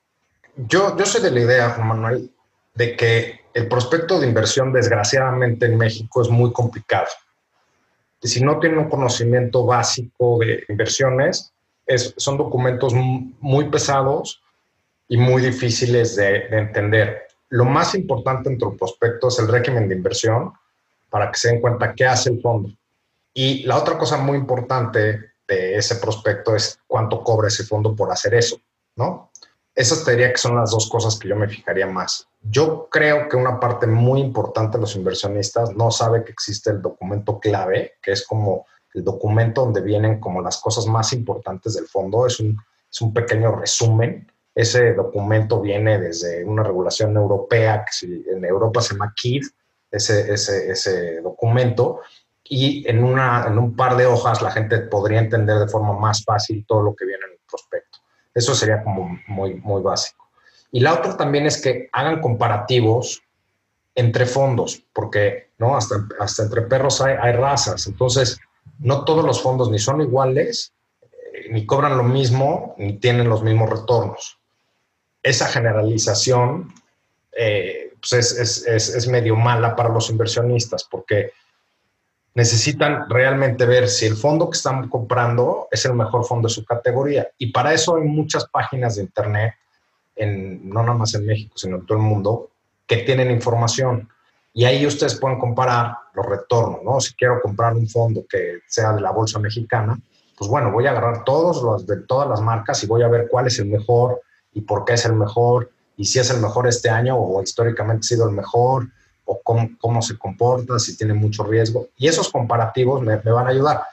Yo, 0.55 0.95
yo 0.97 1.05
soy 1.05 1.21
de 1.21 1.31
la 1.31 1.41
idea, 1.41 1.69
Juan 1.71 1.87
Manuel, 1.87 2.31
de 2.73 2.95
que 2.95 3.41
el 3.53 3.67
prospecto 3.67 4.19
de 4.19 4.27
inversión, 4.27 4.73
desgraciadamente 4.73 5.65
en 5.67 5.77
México, 5.77 6.21
es 6.21 6.29
muy 6.29 6.51
complicado 6.51 7.07
si 8.23 8.41
no 8.43 8.59
tienen 8.59 8.79
un 8.79 8.89
conocimiento 8.89 9.65
básico 9.65 10.39
de 10.39 10.63
inversiones, 10.69 11.51
es, 11.85 12.13
son 12.17 12.37
documentos 12.37 12.93
muy 12.93 13.69
pesados 13.69 14.41
y 15.07 15.17
muy 15.17 15.41
difíciles 15.41 16.15
de, 16.15 16.47
de, 16.49 16.57
entender. 16.59 17.27
Lo 17.49 17.65
más 17.65 17.93
importante 17.95 18.49
en 18.49 18.57
tu 18.57 18.75
prospecto 18.77 19.27
es 19.27 19.39
el 19.39 19.49
régimen 19.49 19.89
de 19.89 19.95
inversión 19.95 20.53
para 21.09 21.29
que 21.31 21.37
se 21.37 21.49
den 21.49 21.61
cuenta 21.61 21.93
qué 21.93 22.05
hace 22.05 22.29
el 22.29 22.41
fondo. 22.41 22.69
Y 23.33 23.63
la 23.63 23.77
otra 23.77 23.97
cosa 23.97 24.17
muy 24.17 24.37
importante 24.37 25.33
de 25.47 25.75
ese 25.75 25.97
prospecto 25.97 26.55
es 26.55 26.79
cuánto 26.87 27.21
cobra 27.23 27.49
ese 27.49 27.65
fondo 27.65 27.95
por 27.95 28.11
hacer 28.11 28.33
eso, 28.35 28.57
¿no? 28.95 29.31
Esas 29.75 30.05
te 30.05 30.11
diría 30.11 30.31
que 30.31 30.37
son 30.37 30.55
las 30.55 30.71
dos 30.71 30.87
cosas 30.87 31.17
que 31.17 31.27
yo 31.27 31.35
me 31.35 31.47
fijaría 31.47 31.87
más. 31.87 32.27
Yo 32.41 32.87
creo 32.91 33.27
que 33.27 33.37
una 33.37 33.59
parte 33.59 33.87
muy 33.87 34.21
importante 34.21 34.77
de 34.77 34.81
los 34.81 34.95
inversionistas 34.95 35.75
no 35.75 35.89
sabe 35.89 36.23
que 36.23 36.31
existe 36.31 36.69
el 36.69 36.81
documento 36.81 37.39
clave, 37.39 37.93
que 38.01 38.11
es 38.11 38.25
como 38.25 38.67
el 38.93 39.03
documento 39.03 39.61
donde 39.61 39.81
vienen 39.81 40.19
como 40.19 40.41
las 40.41 40.59
cosas 40.59 40.85
más 40.85 41.11
importantes 41.13 41.73
del 41.73 41.87
fondo. 41.87 42.27
Es 42.27 42.39
un, 42.39 42.57
es 42.91 43.01
un 43.01 43.13
pequeño 43.13 43.55
resumen. 43.55 44.31
Ese 44.53 44.93
documento 44.93 45.59
viene 45.59 45.99
desde 45.99 46.45
una 46.45 46.61
regulación 46.61 47.15
europea, 47.17 47.83
que 47.85 48.05
en 48.05 48.45
Europa 48.45 48.81
se 48.81 48.93
llama 48.93 49.13
KID, 49.15 49.43
ese, 49.89 50.31
ese, 50.31 50.71
ese 50.71 51.21
documento, 51.21 52.01
y 52.43 52.87
en, 52.87 53.03
una, 53.03 53.45
en 53.47 53.57
un 53.57 53.75
par 53.75 53.97
de 53.97 54.05
hojas 54.05 54.41
la 54.43 54.51
gente 54.51 54.77
podría 54.79 55.19
entender 55.19 55.57
de 55.57 55.67
forma 55.67 55.97
más 55.97 56.23
fácil 56.23 56.63
todo 56.67 56.83
lo 56.83 56.95
que 56.95 57.05
viene 57.05 57.25
en 57.25 57.31
el 57.31 57.39
prospecto. 57.49 58.02
Eso 58.33 58.55
sería 58.55 58.83
como 58.83 59.19
muy, 59.27 59.55
muy 59.55 59.81
básico. 59.81 60.27
Y 60.71 60.79
la 60.79 60.93
otra 60.93 61.15
también 61.15 61.45
es 61.45 61.61
que 61.61 61.89
hagan 61.91 62.19
comparativos 62.19 63.21
entre 63.95 64.25
fondos, 64.25 64.83
porque 64.91 65.51
¿no? 65.59 65.77
hasta, 65.77 66.07
hasta 66.19 66.43
entre 66.43 66.63
perros 66.63 66.99
hay, 67.01 67.15
hay 67.21 67.33
razas. 67.33 67.85
Entonces, 67.85 68.39
no 68.79 69.05
todos 69.05 69.23
los 69.23 69.41
fondos 69.41 69.69
ni 69.69 69.77
son 69.77 70.01
iguales, 70.01 70.73
eh, 71.01 71.49
ni 71.51 71.65
cobran 71.65 71.97
lo 71.97 72.03
mismo, 72.03 72.75
ni 72.77 72.97
tienen 72.97 73.29
los 73.29 73.43
mismos 73.43 73.69
retornos. 73.69 74.39
Esa 75.21 75.47
generalización 75.47 76.73
eh, 77.37 77.93
pues 77.99 78.13
es, 78.13 78.39
es, 78.39 78.67
es, 78.67 78.95
es 78.95 79.07
medio 79.07 79.35
mala 79.35 79.75
para 79.75 79.89
los 79.89 80.09
inversionistas, 80.09 80.83
porque 80.83 81.31
necesitan 82.35 83.09
realmente 83.09 83.65
ver 83.65 83.87
si 83.87 84.05
el 84.05 84.15
fondo 84.15 84.49
que 84.49 84.57
están 84.57 84.89
comprando 84.89 85.67
es 85.71 85.85
el 85.85 85.93
mejor 85.93 86.25
fondo 86.25 86.47
de 86.47 86.53
su 86.53 86.65
categoría. 86.65 87.27
Y 87.37 87.51
para 87.51 87.73
eso 87.73 87.95
hay 87.95 88.03
muchas 88.03 88.47
páginas 88.47 88.95
de 88.95 89.03
Internet, 89.03 89.53
en, 90.15 90.67
no 90.69 90.81
nada 90.81 90.97
más 90.97 91.13
en 91.13 91.25
México, 91.25 91.53
sino 91.55 91.77
en 91.77 91.85
todo 91.85 91.97
el 91.97 92.03
mundo, 92.03 92.49
que 92.87 92.97
tienen 92.97 93.31
información. 93.31 94.09
Y 94.53 94.65
ahí 94.65 94.85
ustedes 94.85 95.15
pueden 95.15 95.39
comparar 95.39 95.95
los 96.13 96.25
retornos, 96.25 96.83
¿no? 96.83 96.99
Si 96.99 97.13
quiero 97.15 97.41
comprar 97.41 97.73
un 97.73 97.87
fondo 97.87 98.25
que 98.29 98.59
sea 98.67 98.93
de 98.93 99.01
la 99.01 99.11
bolsa 99.11 99.39
mexicana, 99.39 99.99
pues 100.37 100.49
bueno, 100.49 100.71
voy 100.71 100.87
a 100.87 100.91
agarrar 100.91 101.23
todos 101.23 101.61
los 101.61 101.85
de 101.87 102.01
todas 102.01 102.27
las 102.27 102.41
marcas 102.41 102.83
y 102.83 102.87
voy 102.87 103.03
a 103.03 103.07
ver 103.07 103.27
cuál 103.29 103.47
es 103.47 103.59
el 103.59 103.65
mejor 103.65 104.21
y 104.53 104.61
por 104.61 104.85
qué 104.85 104.93
es 104.93 105.05
el 105.05 105.13
mejor, 105.13 105.71
y 105.95 106.05
si 106.05 106.19
es 106.19 106.29
el 106.29 106.41
mejor 106.41 106.67
este 106.67 106.89
año 106.89 107.17
o 107.17 107.41
históricamente 107.41 108.05
ha 108.05 108.07
sido 108.07 108.27
el 108.27 108.35
mejor, 108.35 108.89
o 109.25 109.41
cómo, 109.41 109.69
cómo 109.79 110.01
se 110.01 110.17
comporta, 110.17 110.79
si 110.79 110.97
tiene 110.97 111.13
mucho 111.13 111.43
riesgo. 111.43 111.87
Y 111.97 112.07
esos 112.07 112.29
comparativos 112.29 113.01
me, 113.01 113.17
me 113.23 113.31
van 113.31 113.47
a 113.47 113.51
ayudar. 113.51 113.83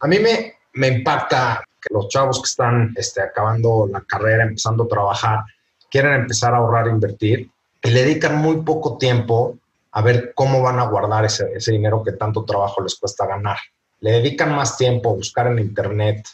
A 0.00 0.06
mí 0.06 0.18
me, 0.18 0.54
me 0.74 0.88
impacta 0.88 1.64
que 1.80 1.92
los 1.92 2.08
chavos 2.08 2.40
que 2.40 2.46
están 2.46 2.94
este, 2.96 3.20
acabando 3.20 3.88
la 3.90 4.00
carrera, 4.00 4.44
empezando 4.44 4.84
a 4.84 4.88
trabajar, 4.88 5.44
quieren 5.90 6.14
empezar 6.14 6.54
a 6.54 6.58
ahorrar 6.58 6.88
e 6.88 6.90
invertir 6.90 7.50
y 7.82 7.90
le 7.90 8.02
dedican 8.02 8.36
muy 8.36 8.62
poco 8.62 8.96
tiempo 8.98 9.58
a 9.92 10.02
ver 10.02 10.32
cómo 10.34 10.60
van 10.62 10.78
a 10.78 10.86
guardar 10.86 11.24
ese, 11.24 11.52
ese 11.54 11.72
dinero 11.72 12.02
que 12.02 12.12
tanto 12.12 12.44
trabajo 12.44 12.82
les 12.82 12.96
cuesta 12.96 13.26
ganar. 13.26 13.58
Le 14.00 14.12
dedican 14.12 14.54
más 14.54 14.76
tiempo 14.76 15.10
a 15.10 15.14
buscar 15.14 15.46
en 15.46 15.58
Internet 15.60 16.26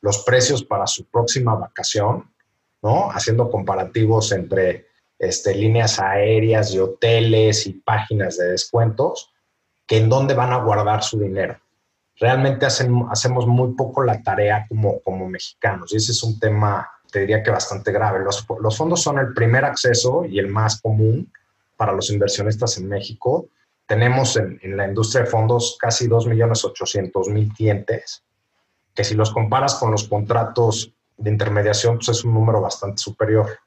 los 0.00 0.24
precios 0.24 0.64
para 0.64 0.86
su 0.86 1.04
próxima 1.06 1.54
vacación, 1.54 2.30
¿no? 2.82 3.10
Haciendo 3.10 3.50
comparativos 3.50 4.32
entre 4.32 4.88
este, 5.18 5.54
líneas 5.54 5.98
aéreas 6.00 6.72
y 6.72 6.78
hoteles 6.78 7.66
y 7.66 7.74
páginas 7.74 8.36
de 8.36 8.48
descuentos, 8.50 9.30
que 9.86 9.98
en 9.98 10.08
dónde 10.08 10.34
van 10.34 10.52
a 10.52 10.58
guardar 10.58 11.02
su 11.02 11.18
dinero. 11.18 11.58
Realmente 12.16 12.66
hacemos 12.66 13.46
muy 13.46 13.74
poco 13.74 14.02
la 14.04 14.22
tarea 14.22 14.66
como, 14.68 15.00
como 15.00 15.28
mexicanos 15.28 15.92
y 15.92 15.96
ese 15.96 16.12
es 16.12 16.22
un 16.22 16.38
tema, 16.38 16.88
te 17.10 17.20
diría 17.20 17.42
que 17.42 17.50
bastante 17.50 17.90
grave. 17.90 18.24
Los, 18.24 18.46
fondos 18.76 19.02
son 19.02 19.18
el 19.18 19.34
primer 19.34 19.64
acceso 19.64 20.24
y 20.24 20.38
el 20.38 20.48
más 20.48 20.80
común 20.80 21.32
para 21.76 21.92
los 21.92 22.10
inversionistas 22.10 22.78
en 22.78 22.88
México. 22.88 23.48
Tenemos 23.86 24.36
en, 24.36 24.60
en 24.62 24.76
la 24.76 24.86
industria 24.86 25.24
de 25.24 25.30
fondos 25.30 25.76
casi 25.78 26.08
2.800.000 26.08 27.54
clientes, 27.56 28.22
que 28.94 29.04
si 29.04 29.14
los 29.14 29.32
comparas 29.32 29.74
con 29.74 29.90
los 29.90 30.08
contratos 30.08 30.92
de 31.16 31.30
intermediación, 31.30 31.96
pues 31.96 32.10
es 32.10 32.24
un 32.24 32.32
número 32.32 32.60
bastante 32.60 32.98
superior. 32.98 33.58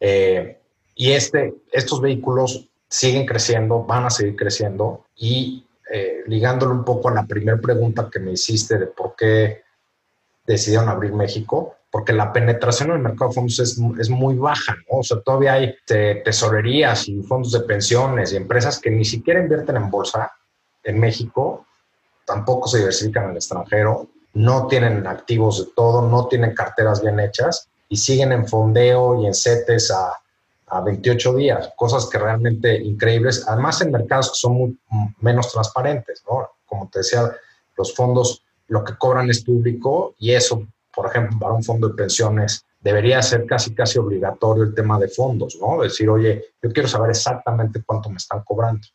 Eh, 0.00 0.58
y 0.94 1.12
este, 1.12 1.54
estos 1.72 2.00
vehículos 2.00 2.68
siguen 2.88 3.26
creciendo, 3.26 3.84
van 3.84 4.06
a 4.06 4.10
seguir 4.10 4.36
creciendo 4.36 5.04
y 5.16 5.66
eh, 5.92 6.22
ligándolo 6.26 6.72
un 6.72 6.84
poco 6.84 7.08
a 7.08 7.14
la 7.14 7.26
primera 7.26 7.60
pregunta 7.60 8.08
que 8.10 8.18
me 8.18 8.32
hiciste 8.32 8.78
de 8.78 8.86
por 8.86 9.14
qué 9.16 9.62
decidieron 10.46 10.88
abrir 10.88 11.12
México, 11.12 11.76
porque 11.90 12.12
la 12.12 12.32
penetración 12.32 12.90
en 12.90 12.96
el 12.96 13.02
mercado 13.02 13.30
de 13.30 13.34
fondos 13.34 13.58
es, 13.58 13.78
es 13.98 14.10
muy 14.10 14.36
baja, 14.36 14.74
¿no? 14.90 14.98
O 14.98 15.02
sea, 15.02 15.20
todavía 15.20 15.54
hay 15.54 15.64
este, 15.66 16.16
tesorerías 16.16 17.08
y 17.08 17.22
fondos 17.22 17.52
de 17.52 17.60
pensiones 17.60 18.32
y 18.32 18.36
empresas 18.36 18.78
que 18.78 18.90
ni 18.90 19.04
siquiera 19.04 19.40
invierten 19.40 19.76
en 19.76 19.90
bolsa 19.90 20.32
en 20.82 21.00
México, 21.00 21.66
tampoco 22.24 22.68
se 22.68 22.78
diversifican 22.78 23.24
en 23.24 23.30
el 23.30 23.36
extranjero, 23.36 24.08
no 24.34 24.66
tienen 24.66 25.06
activos 25.06 25.58
de 25.58 25.72
todo, 25.74 26.08
no 26.08 26.26
tienen 26.26 26.54
carteras 26.54 27.02
bien 27.02 27.18
hechas 27.20 27.68
y 27.88 27.96
siguen 27.96 28.32
en 28.32 28.46
fondeo 28.46 29.22
y 29.22 29.26
en 29.26 29.34
CETES 29.34 29.90
a, 29.90 30.12
a 30.68 30.80
28 30.80 31.34
días, 31.34 31.72
cosas 31.76 32.06
que 32.06 32.18
realmente 32.18 32.76
increíbles, 32.76 33.44
además 33.46 33.80
en 33.80 33.92
mercados 33.92 34.30
que 34.30 34.36
son 34.36 34.52
muy, 34.54 34.78
menos 35.20 35.52
transparentes, 35.52 36.22
¿no? 36.28 36.48
Como 36.64 36.88
te 36.88 37.00
decía, 37.00 37.30
los 37.76 37.94
fondos 37.94 38.42
lo 38.68 38.82
que 38.82 38.96
cobran 38.96 39.30
es 39.30 39.44
público 39.44 40.14
y 40.18 40.32
eso, 40.32 40.66
por 40.94 41.06
ejemplo, 41.06 41.38
para 41.38 41.52
un 41.52 41.62
fondo 41.62 41.88
de 41.88 41.94
pensiones 41.94 42.64
debería 42.80 43.22
ser 43.22 43.46
casi 43.46 43.74
casi 43.74 43.98
obligatorio 43.98 44.64
el 44.64 44.74
tema 44.74 44.98
de 44.98 45.08
fondos, 45.08 45.56
¿no? 45.60 45.82
Decir, 45.82 46.08
oye, 46.08 46.44
yo 46.62 46.70
quiero 46.70 46.88
saber 46.88 47.10
exactamente 47.10 47.82
cuánto 47.84 48.10
me 48.10 48.16
están 48.16 48.42
cobrando. 48.44 48.86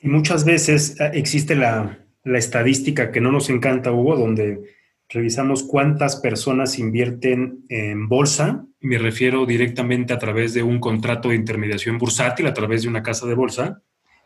Y 0.00 0.08
muchas 0.08 0.44
veces 0.44 0.98
eh, 1.00 1.10
existe 1.14 1.54
la, 1.54 1.98
la 2.24 2.38
estadística 2.38 3.12
que 3.12 3.20
no 3.20 3.32
nos 3.32 3.50
encanta, 3.50 3.92
Hugo, 3.92 4.16
donde 4.16 4.62
revisamos 5.08 5.62
cuántas 5.62 6.16
personas 6.16 6.78
invierten 6.78 7.64
en 7.68 8.08
bolsa. 8.08 8.64
Me 8.80 8.98
refiero 8.98 9.46
directamente 9.46 10.12
a 10.12 10.18
través 10.18 10.54
de 10.54 10.62
un 10.62 10.80
contrato 10.80 11.28
de 11.28 11.36
intermediación 11.36 11.98
bursátil, 11.98 12.46
a 12.46 12.54
través 12.54 12.82
de 12.82 12.88
una 12.88 13.02
casa 13.02 13.26
de 13.26 13.34
bolsa. 13.34 13.82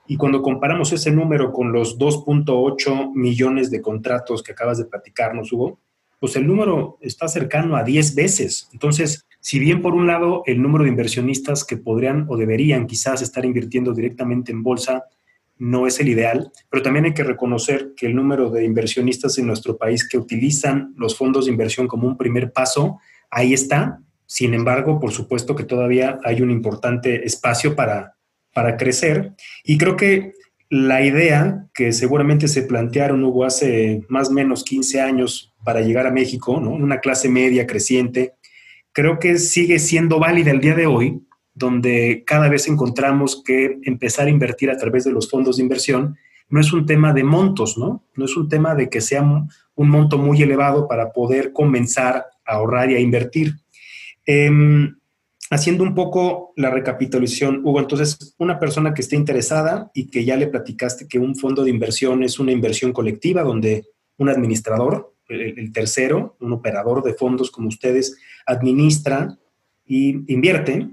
Y 0.07 0.17
cuando 0.17 0.43
comparamos 0.43 0.93
ese 0.93 1.11
número 1.11 1.53
con 1.53 1.73
los 1.73 1.99
2.8 1.99 3.13
millones 3.15 3.71
de 3.71 3.83
contratos 3.83 4.43
que 4.43 4.53
acabas 4.53 4.79
de 4.79 4.85
platicarnos, 4.85 5.53
Hugo, 5.53 5.81
pues 6.21 6.37
el 6.37 6.47
número 6.47 6.99
está 7.01 7.29
cercano 7.29 7.77
a 7.77 7.83
10 7.83 8.15
veces. 8.15 8.69
Entonces, 8.73 9.27
si 9.41 9.59
bien 9.59 9.83
por 9.83 9.95
un 9.95 10.07
lado 10.07 10.43
el 10.47 10.63
número 10.63 10.85
de 10.85 10.91
inversionistas 10.91 11.65
que 11.65 11.77
podrían 11.77 12.27
o 12.29 12.37
deberían 12.37 12.87
quizás 12.87 13.23
estar 13.23 13.45
invirtiendo 13.45 13.93
directamente 13.93 14.53
en 14.53 14.63
bolsa 14.63 15.05
no 15.59 15.87
es 15.87 16.01
el 16.01 16.09
ideal, 16.09 16.51
pero 16.71 16.83
también 16.83 17.07
hay 17.07 17.15
que 17.15 17.25
reconocer 17.25 17.93
que 17.97 18.07
el 18.07 18.15
número 18.15 18.51
de 18.51 18.65
inversionistas 18.65 19.39
en 19.39 19.47
nuestro 19.47 19.77
país 19.77 20.07
que 20.09 20.19
utilizan 20.19 20.95
los 20.97 21.17
fondos 21.17 21.47
de 21.47 21.53
inversión 21.53 21.89
como 21.89 22.07
un 22.07 22.17
primer 22.17 22.53
paso, 22.53 22.99
ahí 23.31 23.55
está. 23.55 24.01
Sin 24.27 24.55
embargo, 24.55 25.01
por 25.01 25.13
supuesto 25.13 25.55
que 25.55 25.65
todavía 25.65 26.19
hay 26.25 26.43
un 26.43 26.51
importante 26.51 27.25
espacio 27.25 27.75
para, 27.75 28.17
para 28.53 28.77
crecer. 28.77 29.33
Y 29.65 29.79
creo 29.79 29.97
que 29.97 30.35
la 30.69 31.03
idea 31.03 31.67
que 31.73 31.93
seguramente 31.93 32.49
se 32.49 32.63
plantearon 32.63 33.23
hubo 33.25 33.45
hace 33.45 34.03
más 34.09 34.29
o 34.29 34.33
menos 34.33 34.65
15 34.65 35.01
años 35.01 35.55
para 35.65 35.81
llegar 35.81 36.07
a 36.07 36.11
México, 36.11 36.61
¿no? 36.61 36.71
una 36.71 37.01
clase 37.01 37.29
media 37.29 37.67
creciente, 37.67 38.35
creo 38.93 39.19
que 39.19 39.39
sigue 39.39 39.79
siendo 39.79 40.19
válida 40.19 40.51
el 40.51 40.61
día 40.61 40.75
de 40.75 40.87
hoy 40.87 41.26
donde 41.57 42.23
cada 42.27 42.51
vez 42.51 42.69
encontramos 42.69 43.43
que 43.43 43.79
empezar 43.83 44.27
a 44.27 44.31
invertir 44.31 44.71
a 44.71 44.77
través 44.77 45.05
de 45.05 45.11
los 45.11 45.29
fondos 45.29 45.57
de 45.57 45.63
inversión 45.63 46.17
no 46.51 46.61
es 46.61 46.73
un 46.73 46.85
tema 46.85 47.15
de 47.15 47.25
montos, 47.25 47.79
¿no? 47.79 48.05
No 48.15 48.27
es 48.27 48.37
un 48.37 48.49
tema 48.49 48.75
de 48.75 48.89
que 48.91 49.01
sea 49.01 49.23
un 49.23 49.89
monto 49.89 50.19
muy 50.19 50.41
elevado 50.43 50.87
para 50.87 51.13
poder 51.13 51.53
comenzar 51.53 52.27
a 52.45 52.53
ahorrar 52.53 52.91
y 52.91 52.95
a 52.95 53.01
invertir. 53.01 53.55
Em, 54.27 54.97
haciendo 55.51 55.83
un 55.83 55.95
poco 55.95 56.53
la 56.57 56.71
recapitulación, 56.71 57.63
Hugo, 57.65 57.81
entonces, 57.81 58.35
una 58.39 58.61
persona 58.61 58.93
que 58.93 59.01
esté 59.01 59.17
interesada 59.17 59.91
y 59.95 60.09
que 60.09 60.27
ya 60.27 60.37
le 60.37 60.49
platicaste 60.49 61.09
que 61.09 61.19
un 61.19 61.37
fondo 61.37 61.65
de 61.65 61.71
inversión 61.71 62.23
es 62.23 62.39
una 62.39 62.53
inversión 62.53 62.93
colectiva 62.93 63.43
donde 63.43 63.87
un 64.19 64.29
administrador, 64.29 65.15
el, 65.29 65.59
el 65.59 65.73
tercero, 65.73 66.37
un 66.41 66.53
operador 66.53 67.03
de 67.03 67.15
fondos 67.15 67.51
como 67.51 67.69
ustedes, 67.69 68.19
administra 68.45 69.39
y 69.87 70.33
invierte, 70.33 70.91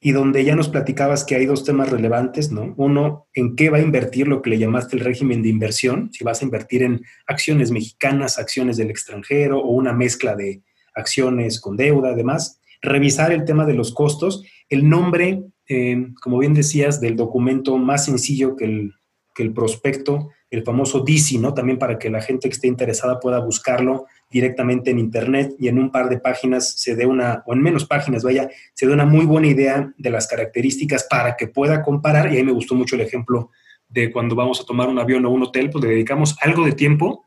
y 0.00 0.12
donde 0.12 0.44
ya 0.44 0.54
nos 0.54 0.68
platicabas 0.68 1.24
que 1.24 1.34
hay 1.34 1.46
dos 1.46 1.64
temas 1.64 1.90
relevantes, 1.90 2.52
¿no? 2.52 2.74
Uno, 2.76 3.26
en 3.34 3.56
qué 3.56 3.70
va 3.70 3.78
a 3.78 3.82
invertir 3.82 4.28
lo 4.28 4.42
que 4.42 4.50
le 4.50 4.58
llamaste 4.58 4.96
el 4.96 5.04
régimen 5.04 5.42
de 5.42 5.48
inversión, 5.48 6.10
si 6.12 6.22
vas 6.22 6.42
a 6.42 6.44
invertir 6.44 6.82
en 6.82 7.00
acciones 7.26 7.70
mexicanas, 7.70 8.38
acciones 8.38 8.76
del 8.76 8.90
extranjero 8.90 9.58
o 9.58 9.70
una 9.70 9.92
mezcla 9.92 10.36
de 10.36 10.62
acciones 10.94 11.60
con 11.60 11.76
deuda, 11.76 12.10
además. 12.10 12.60
Revisar 12.82 13.32
el 13.32 13.44
tema 13.44 13.64
de 13.64 13.74
los 13.74 13.92
costos, 13.92 14.44
el 14.68 14.88
nombre, 14.88 15.44
eh, 15.68 16.08
como 16.20 16.38
bien 16.38 16.54
decías, 16.54 17.00
del 17.00 17.16
documento 17.16 17.78
más 17.78 18.04
sencillo 18.04 18.54
que 18.54 18.64
el, 18.66 18.92
que 19.34 19.42
el 19.42 19.52
prospecto, 19.52 20.30
el 20.56 20.64
famoso 20.64 21.00
DC, 21.00 21.38
¿no? 21.38 21.52
También 21.52 21.78
para 21.78 21.98
que 21.98 22.08
la 22.10 22.20
gente 22.20 22.48
que 22.48 22.54
esté 22.54 22.66
interesada 22.66 23.20
pueda 23.20 23.38
buscarlo 23.40 24.06
directamente 24.30 24.90
en 24.90 24.98
Internet 24.98 25.54
y 25.58 25.68
en 25.68 25.78
un 25.78 25.90
par 25.90 26.08
de 26.08 26.18
páginas 26.18 26.74
se 26.76 26.96
dé 26.96 27.06
una, 27.06 27.42
o 27.46 27.52
en 27.52 27.62
menos 27.62 27.84
páginas, 27.84 28.22
vaya, 28.22 28.48
se 28.74 28.86
dé 28.86 28.92
una 28.92 29.04
muy 29.04 29.26
buena 29.26 29.46
idea 29.46 29.92
de 29.96 30.10
las 30.10 30.26
características 30.26 31.06
para 31.08 31.36
que 31.36 31.48
pueda 31.48 31.82
comparar. 31.82 32.32
Y 32.32 32.38
ahí 32.38 32.44
me 32.44 32.52
gustó 32.52 32.74
mucho 32.74 32.96
el 32.96 33.02
ejemplo 33.02 33.50
de 33.88 34.10
cuando 34.10 34.34
vamos 34.34 34.60
a 34.60 34.64
tomar 34.64 34.88
un 34.88 34.98
avión 34.98 35.24
o 35.26 35.30
un 35.30 35.42
hotel, 35.42 35.70
pues 35.70 35.84
le 35.84 35.90
dedicamos 35.90 36.36
algo 36.40 36.64
de 36.64 36.72
tiempo 36.72 37.26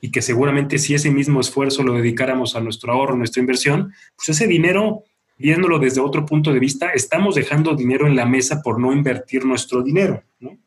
y 0.00 0.10
que 0.10 0.22
seguramente 0.22 0.78
si 0.78 0.94
ese 0.94 1.10
mismo 1.10 1.40
esfuerzo 1.40 1.82
lo 1.82 1.94
dedicáramos 1.94 2.56
a 2.56 2.60
nuestro 2.60 2.92
ahorro, 2.92 3.16
nuestra 3.16 3.40
inversión, 3.40 3.92
pues 4.16 4.30
ese 4.30 4.46
dinero, 4.46 5.04
viéndolo 5.36 5.78
desde 5.78 6.00
otro 6.00 6.24
punto 6.24 6.52
de 6.52 6.58
vista, 6.58 6.90
estamos 6.90 7.34
dejando 7.34 7.76
dinero 7.76 8.06
en 8.06 8.16
la 8.16 8.24
mesa 8.24 8.62
por 8.62 8.80
no 8.80 8.92
invertir 8.92 9.44
nuestro 9.44 9.82
dinero, 9.82 10.22
¿no? 10.40 10.58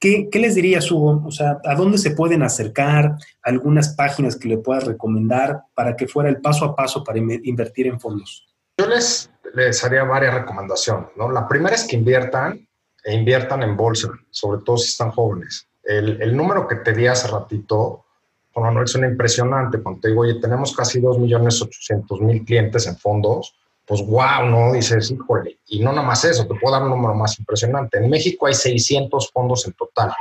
¿Qué, 0.00 0.28
les 0.34 0.54
dirías, 0.54 0.90
Hugo? 0.90 1.24
O 1.26 1.32
sea, 1.32 1.60
¿a 1.64 1.74
dónde 1.74 1.98
se 1.98 2.12
pueden 2.12 2.42
acercar? 2.42 3.16
¿Algunas 3.42 3.94
páginas 3.94 4.36
que 4.36 4.48
le 4.48 4.58
puedas 4.58 4.84
recomendar 4.86 5.62
para 5.74 5.96
que 5.96 6.06
fuera 6.06 6.28
el 6.28 6.40
paso 6.40 6.64
a 6.64 6.76
paso 6.76 7.02
para 7.02 7.18
invertir 7.18 7.88
en 7.88 7.98
fondos? 7.98 8.46
Yo 8.76 8.86
les, 8.86 9.28
les 9.54 9.82
haría 9.84 10.04
varias 10.04 10.34
recomendaciones. 10.34 11.08
¿no? 11.16 11.30
La 11.30 11.48
primera 11.48 11.74
es 11.74 11.84
que 11.84 11.96
inviertan 11.96 12.68
e 13.04 13.14
inviertan 13.14 13.62
en 13.62 13.76
bolsa, 13.76 14.08
sobre 14.30 14.62
todo 14.62 14.76
si 14.76 14.90
están 14.90 15.10
jóvenes. 15.10 15.68
El, 15.82 16.20
el 16.22 16.36
número 16.36 16.68
que 16.68 16.76
te 16.76 16.92
di 16.92 17.06
hace 17.06 17.26
ratito, 17.26 18.04
bueno, 18.54 18.70
no 18.70 18.82
es 18.82 18.94
una 18.94 19.08
impresionante. 19.08 19.82
Cuando 19.82 20.00
te 20.00 20.08
digo, 20.08 20.20
oye, 20.20 20.40
tenemos 20.40 20.76
casi 20.76 21.00
2.800.000 21.00 22.46
clientes 22.46 22.86
en 22.86 22.96
fondos, 22.96 23.54
pues 23.88 24.06
wow, 24.06 24.44
¿no? 24.44 24.72
Dices, 24.74 25.10
híjole, 25.10 25.58
y 25.66 25.80
no 25.80 25.90
nada 25.92 26.06
más 26.06 26.22
eso, 26.22 26.46
te 26.46 26.54
puedo 26.54 26.74
dar 26.74 26.82
un 26.82 26.90
número 26.90 27.14
más 27.14 27.38
impresionante. 27.38 27.96
En 27.96 28.10
México 28.10 28.46
hay 28.46 28.52
600 28.52 29.30
fondos 29.32 29.66
en 29.66 29.72
total. 29.72 30.12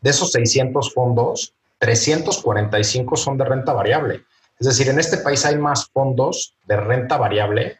De 0.00 0.08
esos 0.08 0.32
600 0.32 0.94
fondos, 0.94 1.52
345 1.78 3.16
son 3.16 3.36
de 3.36 3.44
renta 3.44 3.74
variable. 3.74 4.24
Es 4.58 4.66
decir, 4.66 4.88
en 4.88 4.98
este 4.98 5.18
país 5.18 5.44
hay 5.44 5.58
más 5.58 5.90
fondos 5.90 6.54
de 6.66 6.78
renta 6.78 7.18
variable 7.18 7.78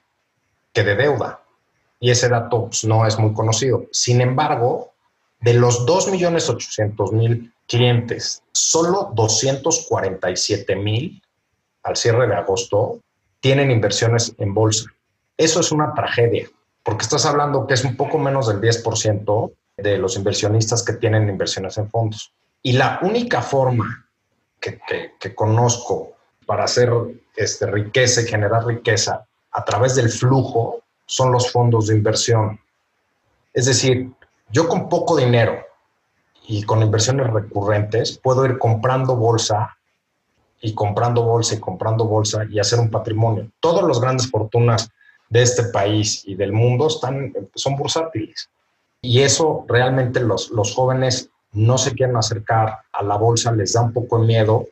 que 0.75 0.85
de 0.85 0.95
deuda. 0.95 1.41
Y 1.99 2.11
ese 2.11 2.29
dato 2.29 2.67
pues, 2.67 2.85
no 2.85 3.07
es 3.07 3.19
muy 3.19 3.33
conocido. 3.33 3.87
Sin 3.93 4.21
embargo, 4.21 4.93
de 5.41 5.55
los 5.55 5.87
2.800.000 5.87 7.51
clientes, 7.67 8.43
solo 8.53 9.11
247.000 9.15 11.23
al 11.83 11.97
cierre 11.97 12.27
de 12.27 12.35
agosto 12.35 13.01
tienen 13.41 13.71
inversiones 13.71 14.35
en 14.37 14.53
bolsa. 14.53 14.91
Eso 15.37 15.61
es 15.61 15.73
una 15.73 15.93
tragedia, 15.95 16.49
porque 16.83 17.03
estás 17.03 17.27
hablando 17.27 17.67
que 17.67 17.75
es 17.75 17.85
un 17.85 17.97
poco 17.97 18.19
menos 18.19 18.47
del 18.49 18.61
10% 18.61 19.53
de 19.77 19.99
los 19.99 20.17
inversionistas 20.17 20.83
que 20.83 20.93
tienen 20.95 21.29
inversiones 21.29 21.77
en 21.79 21.91
fondos. 21.91 22.33
Y 22.63 22.73
la 22.73 23.01
única 23.03 23.43
forma 23.43 24.09
que, 24.61 25.35
conozco 25.35 26.13
para 26.47 26.65
hacer 26.65 26.91
este, 27.37 27.67
riqueza 27.67 28.23
y 28.23 28.27
generar 28.27 28.65
riqueza 28.65 29.27
a 29.51 29.65
través 29.65 29.95
del 29.97 30.11
flujo 30.11 30.83
son 31.07 31.33
los 31.33 31.51
fondos 31.51 31.89
de 31.89 31.97
inversión. 31.97 32.59
Es 33.53 33.67
decir, 33.67 34.11
yo 34.51 34.69
con 34.69 34.89
poco 34.89 35.17
dinero 35.17 35.59
y 36.47 36.63
con 36.63 36.83
inversiones 36.83 37.31
recurrentes 37.33 38.19
puedo 38.19 38.45
ir 38.47 38.59
comprando 38.59 39.17
bolsa 39.17 39.77
y 40.61 40.75
comprando 40.75 41.23
bolsa 41.23 41.55
y 41.55 41.61
comprando 41.61 42.07
bolsa 42.07 42.45
y 42.49 42.59
hacer 42.59 42.79
un 42.79 42.91
patrimonio. 42.91 43.51
Todas 43.61 43.87
las 43.87 44.01
grandes 44.01 44.31
fortunas 44.31 44.91
de 45.29 45.43
este 45.43 45.65
país 45.65 46.23
y 46.27 46.35
del 46.35 46.53
mundo 46.53 46.89
están, 46.89 47.33
son 47.55 47.77
bursátiles. 47.77 48.49
Y 49.01 49.21
eso 49.21 49.65
realmente 49.69 50.21
los, 50.21 50.51
los 50.51 50.75
jóvenes 50.75 51.31
no 51.53 51.79
se 51.79 51.95
quieren 51.95 52.17
acercar 52.17 52.79
a 52.93 53.03
la 53.03 53.17
bolsa, 53.17 53.53
les 53.53 53.73
da 53.73 53.83
un 53.83 53.93
poco 53.93 54.19
de 54.19 54.27
miedo 54.27 54.67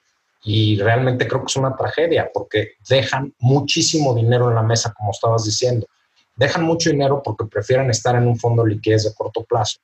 y 0.45 0.79
realmente 0.81 1.29
creo 1.29 1.41
que 1.41 1.47
es 1.47 1.57
una 1.57 1.77
tragedia 1.77 2.31
porque 2.33 2.73
dejan 2.89 3.33
muchísimo 3.39 4.15
dinero 4.15 4.49
en 4.49 4.57
la 4.57 4.63
mesa, 4.63 4.93
como 4.93 5.13
estabas 5.13 5.45
diciendo. 5.45 5.87
Dejan 6.35 6.65
mucho 6.65 6.91
dinero 6.91 7.23
porque 7.23 7.45
prefieren 7.45 7.91
estar 7.91 8.17
en 8.17 8.27
un 8.27 8.37
fondo 8.37 8.65
de 8.65 8.71
liquidez 8.71 9.05
de 9.05 9.15
corto 9.15 9.45
plazo. 9.45 9.79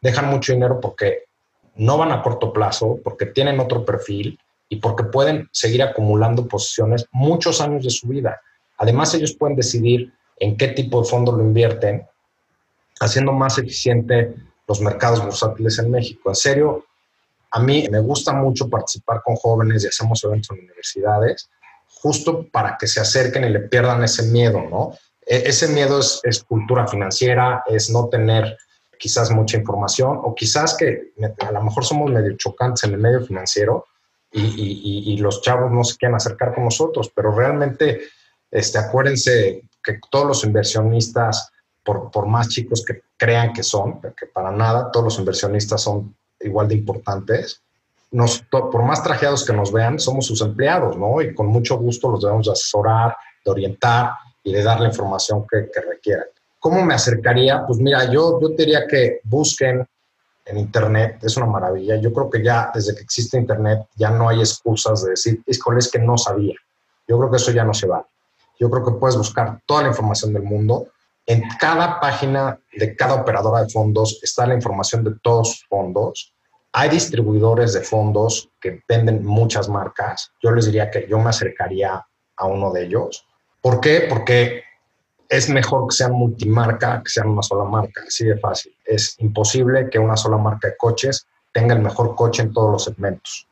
Dejan 0.00 0.30
mucho 0.30 0.52
dinero 0.52 0.80
porque 0.80 1.24
no 1.74 1.98
van 1.98 2.12
a 2.12 2.22
corto 2.22 2.52
plazo, 2.52 2.98
porque 3.04 3.26
tienen 3.26 3.60
otro 3.60 3.84
perfil 3.84 4.38
y 4.68 4.76
porque 4.76 5.04
pueden 5.04 5.48
seguir 5.52 5.82
acumulando 5.82 6.46
posiciones 6.46 7.06
muchos 7.12 7.60
años 7.60 7.84
de 7.84 7.90
su 7.90 8.08
vida. 8.08 8.40
Además, 8.80 9.14
ellos 9.14 9.34
pueden 9.34 9.56
decidir 9.56 10.12
en 10.38 10.56
qué 10.56 10.68
tipo 10.68 11.02
de 11.02 11.08
fondo 11.08 11.32
lo 11.32 11.42
invierten, 11.44 12.06
haciendo 12.98 13.30
más 13.30 13.58
eficiente 13.58 14.34
los 14.66 14.80
mercados 14.80 15.22
bursátiles 15.22 15.78
en 15.78 15.90
México. 15.90 16.30
En 16.30 16.34
serio, 16.34 16.86
a 17.50 17.60
mí 17.60 17.86
me 17.90 18.00
gusta 18.00 18.32
mucho 18.32 18.70
participar 18.70 19.20
con 19.22 19.36
jóvenes 19.36 19.84
y 19.84 19.88
hacemos 19.88 20.24
eventos 20.24 20.56
en 20.56 20.64
universidades, 20.64 21.50
justo 21.88 22.46
para 22.50 22.78
que 22.78 22.86
se 22.86 23.00
acerquen 23.00 23.44
y 23.44 23.50
le 23.50 23.60
pierdan 23.60 24.02
ese 24.02 24.22
miedo, 24.22 24.62
¿no? 24.62 24.94
E, 25.26 25.42
ese 25.46 25.68
miedo 25.68 25.98
es, 25.98 26.20
es 26.22 26.42
cultura 26.42 26.86
financiera, 26.86 27.62
es 27.66 27.90
no 27.90 28.08
tener 28.08 28.56
quizás 28.98 29.30
mucha 29.30 29.58
información 29.58 30.20
o 30.22 30.34
quizás 30.34 30.74
que 30.74 31.12
a 31.46 31.52
lo 31.52 31.62
mejor 31.62 31.84
somos 31.84 32.10
medio 32.10 32.34
chocantes 32.38 32.84
en 32.84 32.94
el 32.94 32.98
medio 32.98 33.26
financiero 33.26 33.84
y, 34.32 34.40
y, 34.40 35.12
y, 35.12 35.16
los 35.18 35.42
chavos 35.42 35.70
no 35.70 35.82
se 35.84 35.96
quieren 35.96 36.14
acercar 36.14 36.54
con 36.54 36.64
nosotros, 36.64 37.10
pero 37.12 37.34
realmente 37.34 38.00
este, 38.50 38.78
acuérdense 38.78 39.62
que 39.82 39.98
todos 40.10 40.26
los 40.26 40.44
inversionistas, 40.44 41.50
por, 41.84 42.10
por 42.10 42.26
más 42.26 42.48
chicos 42.48 42.84
que 42.86 43.02
crean 43.16 43.52
que 43.52 43.62
son, 43.62 44.00
que 44.00 44.26
para 44.26 44.50
nada, 44.50 44.90
todos 44.90 45.04
los 45.04 45.18
inversionistas 45.18 45.82
son 45.82 46.14
igual 46.40 46.68
de 46.68 46.74
importantes, 46.76 47.62
nos, 48.10 48.42
por 48.50 48.82
más 48.82 49.02
trajeados 49.02 49.44
que 49.44 49.52
nos 49.52 49.72
vean, 49.72 49.98
somos 49.98 50.26
sus 50.26 50.40
empleados, 50.40 50.96
¿no? 50.96 51.20
Y 51.22 51.34
con 51.34 51.46
mucho 51.46 51.78
gusto 51.78 52.10
los 52.10 52.22
debemos 52.22 52.48
asesorar, 52.48 53.16
de 53.44 53.50
orientar 53.50 54.12
y 54.42 54.52
de 54.52 54.62
dar 54.62 54.80
la 54.80 54.88
información 54.88 55.46
que, 55.48 55.70
que 55.72 55.80
requieran. 55.80 56.26
¿Cómo 56.58 56.84
me 56.84 56.94
acercaría? 56.94 57.64
Pues 57.66 57.78
mira, 57.78 58.04
yo, 58.10 58.40
yo 58.40 58.48
diría 58.48 58.86
que 58.86 59.20
busquen 59.24 59.86
en 60.44 60.58
Internet, 60.58 61.18
es 61.22 61.36
una 61.36 61.46
maravilla. 61.46 61.96
Yo 61.96 62.12
creo 62.12 62.28
que 62.28 62.42
ya 62.42 62.70
desde 62.74 62.94
que 62.94 63.02
existe 63.02 63.38
Internet 63.38 63.86
ya 63.94 64.10
no 64.10 64.28
hay 64.28 64.40
excusas 64.40 65.04
de 65.04 65.10
decir, 65.10 65.42
es 65.46 65.90
que 65.90 65.98
no 65.98 66.18
sabía. 66.18 66.54
Yo 67.06 67.18
creo 67.18 67.30
que 67.30 67.36
eso 67.36 67.52
ya 67.52 67.64
no 67.64 67.72
se 67.72 67.86
va. 67.86 68.04
Yo 68.60 68.70
creo 68.70 68.84
que 68.84 68.92
puedes 68.92 69.16
buscar 69.16 69.60
toda 69.66 69.82
la 69.82 69.88
información 69.88 70.32
del 70.32 70.44
mundo. 70.44 70.86
En 71.26 71.42
cada 71.58 71.98
página 71.98 72.60
de 72.72 72.94
cada 72.94 73.14
operadora 73.14 73.64
de 73.64 73.70
fondos 73.70 74.20
está 74.22 74.46
la 74.46 74.54
información 74.54 75.02
de 75.02 75.14
todos 75.20 75.48
sus 75.48 75.66
fondos 75.66 76.32
hay 76.72 76.88
distribuidores 76.88 77.72
de 77.72 77.80
fondos 77.80 78.48
que 78.60 78.82
venden 78.88 79.24
muchas 79.24 79.68
marcas. 79.68 80.32
Yo 80.40 80.52
les 80.52 80.66
diría 80.66 80.90
que 80.90 81.06
yo 81.08 81.18
me 81.18 81.30
acercaría 81.30 82.06
a 82.36 82.46
uno 82.46 82.70
de 82.70 82.84
ellos. 82.84 83.26
¿Por 83.60 83.80
qué? 83.80 84.06
Porque 84.08 84.62
es 85.28 85.48
mejor 85.48 85.88
que 85.88 85.96
sean 85.96 86.12
multimarca 86.12 87.02
que 87.02 87.10
sean 87.10 87.28
una 87.28 87.42
sola 87.42 87.64
marca, 87.64 88.02
así 88.06 88.24
de 88.24 88.38
fácil. 88.38 88.72
Es 88.84 89.16
imposible 89.18 89.88
que 89.90 89.98
una 89.98 90.16
sola 90.16 90.36
marca 90.36 90.68
de 90.68 90.76
coches 90.76 91.26
tenga 91.52 91.74
el 91.74 91.80
mejor 91.80 92.14
coche 92.14 92.42
en 92.42 92.52
todos 92.52 92.70
los 92.70 92.84
segmentos. 92.84 93.48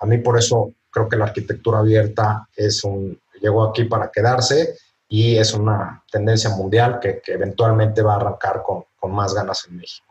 A 0.00 0.06
mí 0.06 0.18
por 0.18 0.36
eso 0.36 0.72
creo 0.90 1.08
que 1.08 1.16
la 1.16 1.26
arquitectura 1.26 1.78
abierta 1.78 2.48
es 2.56 2.82
un, 2.82 3.18
llegó 3.40 3.64
aquí 3.64 3.84
para 3.84 4.10
quedarse 4.10 4.76
y 5.08 5.36
es 5.36 5.54
una 5.54 6.02
tendencia 6.10 6.50
mundial 6.50 6.98
que, 7.00 7.20
que 7.20 7.34
eventualmente 7.34 8.02
va 8.02 8.14
a 8.14 8.16
arrancar 8.16 8.62
con, 8.62 8.84
con, 8.98 9.12
más 9.12 9.34
ganas 9.34 9.66
en 9.68 9.76
México. 9.76 10.06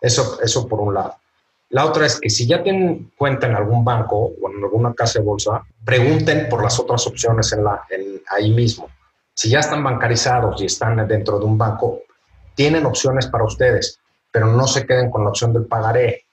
Eso, 0.00 0.40
eso 0.42 0.66
por 0.66 0.80
un 0.80 0.94
lado. 0.94 1.16
La 1.70 1.86
otra 1.86 2.04
es 2.04 2.20
que 2.20 2.28
si 2.28 2.46
ya 2.46 2.62
tienen 2.62 3.12
cuenta 3.16 3.46
en 3.46 3.56
algún 3.56 3.82
banco 3.84 4.32
o 4.40 4.50
en 4.50 4.62
alguna 4.62 4.92
casa 4.92 5.20
de 5.20 5.24
bolsa, 5.24 5.62
pregunten 5.84 6.48
por 6.48 6.62
las 6.62 6.78
otras 6.78 7.06
opciones 7.06 7.50
en 7.52 7.64
la, 7.64 7.82
ahí 8.30 8.50
mismo. 8.50 8.88
Si 9.34 9.48
ya 9.48 9.60
están 9.60 9.82
bancarizados 9.82 10.60
y 10.60 10.66
están 10.66 11.08
dentro 11.08 11.38
de 11.38 11.46
un 11.46 11.56
banco, 11.56 12.00
tienen 12.54 12.84
opciones 12.84 13.26
para 13.26 13.44
ustedes, 13.44 13.98
pero 14.30 14.46
no 14.48 14.66
se 14.66 14.86
queden 14.86 15.10
con 15.10 15.24
la 15.24 15.30
opción 15.30 15.54
del 15.54 15.64
pagaré, 15.64 16.26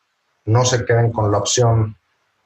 no 0.46 0.66
se 0.66 0.84
queden 0.84 1.12
con 1.12 1.32
la 1.32 1.38
opción 1.38 1.96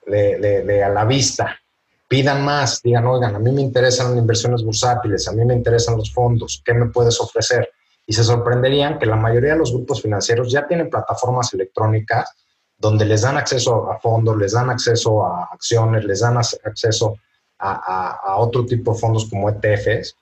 de, 0.06 0.84
a 0.84 0.89
la 0.89 1.06
vista. 1.06 1.60
Pidan 2.08 2.44
más, 2.44 2.82
digan, 2.82 3.06
oigan, 3.06 3.36
a 3.36 3.39
mí 3.39 3.52
me 3.52 3.62
interesan 3.62 4.10
las 4.10 4.18
inversiones 4.18 4.63
bursátiles, 4.63 5.28
a 5.28 5.32
mí 5.32 5.44
me 5.46 5.56
interesan 5.56 5.98
los 5.98 6.13
fondos, 6.13 6.62
¿qué 6.63 6.74
me 6.74 6.88
puedes 6.88 7.20
ofrecer? 7.20 7.72
Y 8.06 8.13
se 8.13 8.24
sorprenderían 8.24 9.00
que 9.00 9.06
la 9.06 9.16
mayoría 9.16 9.54
de 9.54 9.60
los 9.60 9.72
grupos 9.72 10.02
financieros 10.02 10.52
ya 10.52 10.68
tienen 10.68 10.89
plataformas 10.89 11.54
electrónicas 11.54 12.36
donde 12.78 13.06
les 13.06 13.22
dan 13.22 13.38
acceso 13.38 13.89
a 13.89 13.98
fondos, 14.00 14.38
les 14.38 14.52
dan 14.52 14.70
acceso 14.70 15.26
a 15.26 15.46
acciones, 15.52 16.04
les 16.04 16.20
dan 16.20 16.38
acceso 16.38 17.18
a, 17.58 18.36
otro 18.38 18.66
tipo 18.66 18.94
de 18.94 19.00
fondos 19.00 19.30
como 19.30 19.50
ETFs. 19.50 20.18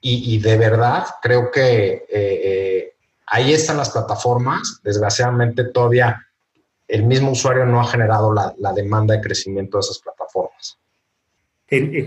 Y, 0.00 0.38
de 0.38 0.56
verdad 0.56 1.06
creo 1.20 1.50
que 1.50 1.92
eh, 1.92 2.06
eh, 2.10 2.94
ahí 3.26 3.52
están 3.52 3.78
las 3.78 3.90
plataformas. 3.90 4.80
Desgraciadamente 4.82 5.64
todavía 5.64 6.24
el 6.86 7.04
mismo 7.04 7.32
usuario 7.32 7.66
no 7.66 7.80
ha 7.80 7.86
generado 7.86 8.32
la, 8.32 8.72
demanda 8.74 9.14
de 9.14 9.20
crecimiento 9.20 9.78
de 9.78 9.80
esas 9.80 9.98
plataformas. 9.98 10.78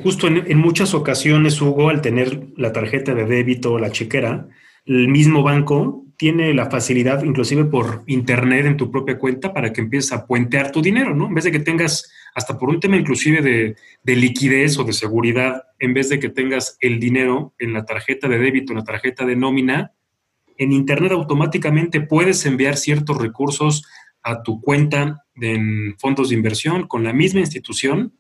Justo 0.03 0.27
en, 0.27 0.43
en, 0.49 0.57
muchas 0.57 0.93
ocasiones, 0.93 1.61
Hugo, 1.61 1.89
al 1.89 2.01
tener 2.01 2.47
la 2.57 2.73
tarjeta 2.73 3.13
de 3.13 3.25
débito 3.25 3.73
o 3.73 3.79
la 3.79 3.91
chequera, 3.91 4.47
el 4.85 5.07
mismo 5.07 5.43
banco 5.43 6.05
tiene 6.21 6.53
la 6.53 6.69
facilidad, 6.69 7.23
inclusive 7.23 7.65
por 7.65 8.03
internet 8.05 8.67
en 8.67 8.77
tu 8.77 8.91
propia 8.91 9.17
cuenta, 9.17 9.55
para 9.55 9.73
que 9.73 9.81
empieces 9.81 10.11
a 10.11 10.27
puentear 10.27 10.71
tu 10.71 10.79
dinero, 10.79 11.15
¿no? 11.15 11.25
En 11.25 11.33
vez 11.33 11.45
de 11.45 11.51
que 11.51 11.57
tengas, 11.57 12.11
hasta 12.35 12.59
por 12.59 12.69
un 12.69 12.79
tema 12.79 12.95
inclusive 12.95 13.41
de, 13.41 14.15
liquidez 14.15 14.77
o 14.77 14.83
de 14.83 14.93
seguridad, 14.93 15.63
en 15.79 15.95
vez 15.95 16.09
de 16.09 16.19
que 16.19 16.29
tengas 16.29 16.77
el 16.79 16.99
dinero 16.99 17.55
en 17.57 17.73
la 17.73 17.85
tarjeta 17.85 18.27
de 18.27 18.37
débito, 18.37 18.71
en 18.71 18.77
la 18.77 18.83
tarjeta 18.83 19.25
de 19.25 19.35
nómina, 19.35 19.93
en 20.59 20.71
internet 20.71 21.11
automáticamente 21.11 22.01
puedes 22.01 22.45
enviar 22.45 22.77
ciertos 22.77 23.17
recursos 23.17 23.83
a 24.21 24.43
tu 24.43 24.61
cuenta 24.61 25.25
en 25.33 25.95
fondos 25.97 26.29
de 26.29 26.35
inversión 26.35 26.87
con 26.87 27.03
la 27.03 27.13
misma 27.13 27.39
institución. 27.39 28.13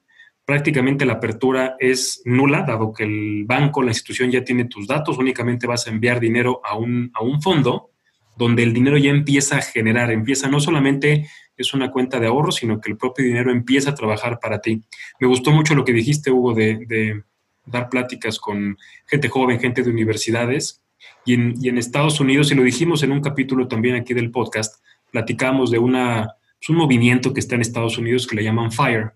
Prácticamente 0.51 1.05
la 1.05 1.13
apertura 1.13 1.77
es 1.79 2.21
nula, 2.25 2.63
dado 2.63 2.91
que 2.91 3.05
el 3.05 3.45
banco, 3.45 3.81
la 3.81 3.91
institución 3.91 4.29
ya 4.31 4.43
tiene 4.43 4.65
tus 4.65 4.85
datos, 4.85 5.17
únicamente 5.17 5.65
vas 5.65 5.87
a 5.87 5.91
enviar 5.91 6.19
dinero 6.19 6.59
a 6.65 6.75
un, 6.75 7.09
a 7.13 7.23
un 7.23 7.41
fondo 7.41 7.91
donde 8.35 8.61
el 8.63 8.73
dinero 8.73 8.97
ya 8.97 9.11
empieza 9.11 9.59
a 9.59 9.61
generar, 9.61 10.11
empieza 10.11 10.49
no 10.49 10.59
solamente 10.59 11.25
es 11.55 11.73
una 11.73 11.89
cuenta 11.89 12.19
de 12.19 12.27
ahorro, 12.27 12.51
sino 12.51 12.81
que 12.81 12.91
el 12.91 12.97
propio 12.97 13.23
dinero 13.23 13.49
empieza 13.49 13.91
a 13.91 13.95
trabajar 13.95 14.39
para 14.41 14.59
ti. 14.59 14.83
Me 15.21 15.27
gustó 15.27 15.51
mucho 15.51 15.73
lo 15.73 15.85
que 15.85 15.93
dijiste, 15.93 16.31
Hugo, 16.31 16.53
de, 16.53 17.23
dar 17.65 17.87
pláticas 17.87 18.37
con 18.37 18.77
gente 19.07 19.29
joven, 19.29 19.57
gente 19.57 19.83
de 19.83 19.89
universidades. 19.89 20.83
Y 21.25 21.35
en, 21.35 21.77
Estados 21.77 22.19
Unidos, 22.19 22.51
y 22.51 22.55
lo 22.55 22.63
dijimos 22.63 23.03
en 23.03 23.13
un 23.13 23.21
capítulo 23.21 23.69
también 23.69 23.95
aquí 23.95 24.13
del 24.13 24.31
podcast, 24.31 24.83
platicamos 25.11 25.71
de 25.71 25.79
una, 25.79 26.35
pues, 26.59 26.67
un 26.67 26.75
movimiento 26.75 27.33
que 27.33 27.39
está 27.39 27.55
en 27.55 27.61
Estados 27.61 27.97
Unidos 27.97 28.27
que 28.27 28.35
le 28.35 28.43
llaman 28.43 28.73
FIRE, 28.73 29.11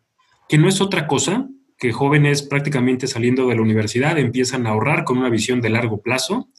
que 0.47 0.57
no 0.57 0.67
es 0.67 0.81
otra 0.81 1.07
cosa 1.07 1.47
que 1.77 1.91
jóvenes 1.91 2.43
prácticamente 2.43 3.07
saliendo 3.07 3.47
de 3.47 3.55
la 3.55 3.61
universidad 3.61 4.17
empiezan 4.17 4.65
a 4.65 4.71
ahorrar 4.71 5.03
con 5.03 5.17
una 5.17 5.29
visión 5.29 5.61
de 5.61 5.69
largo 5.69 6.01
plazo 6.01 6.49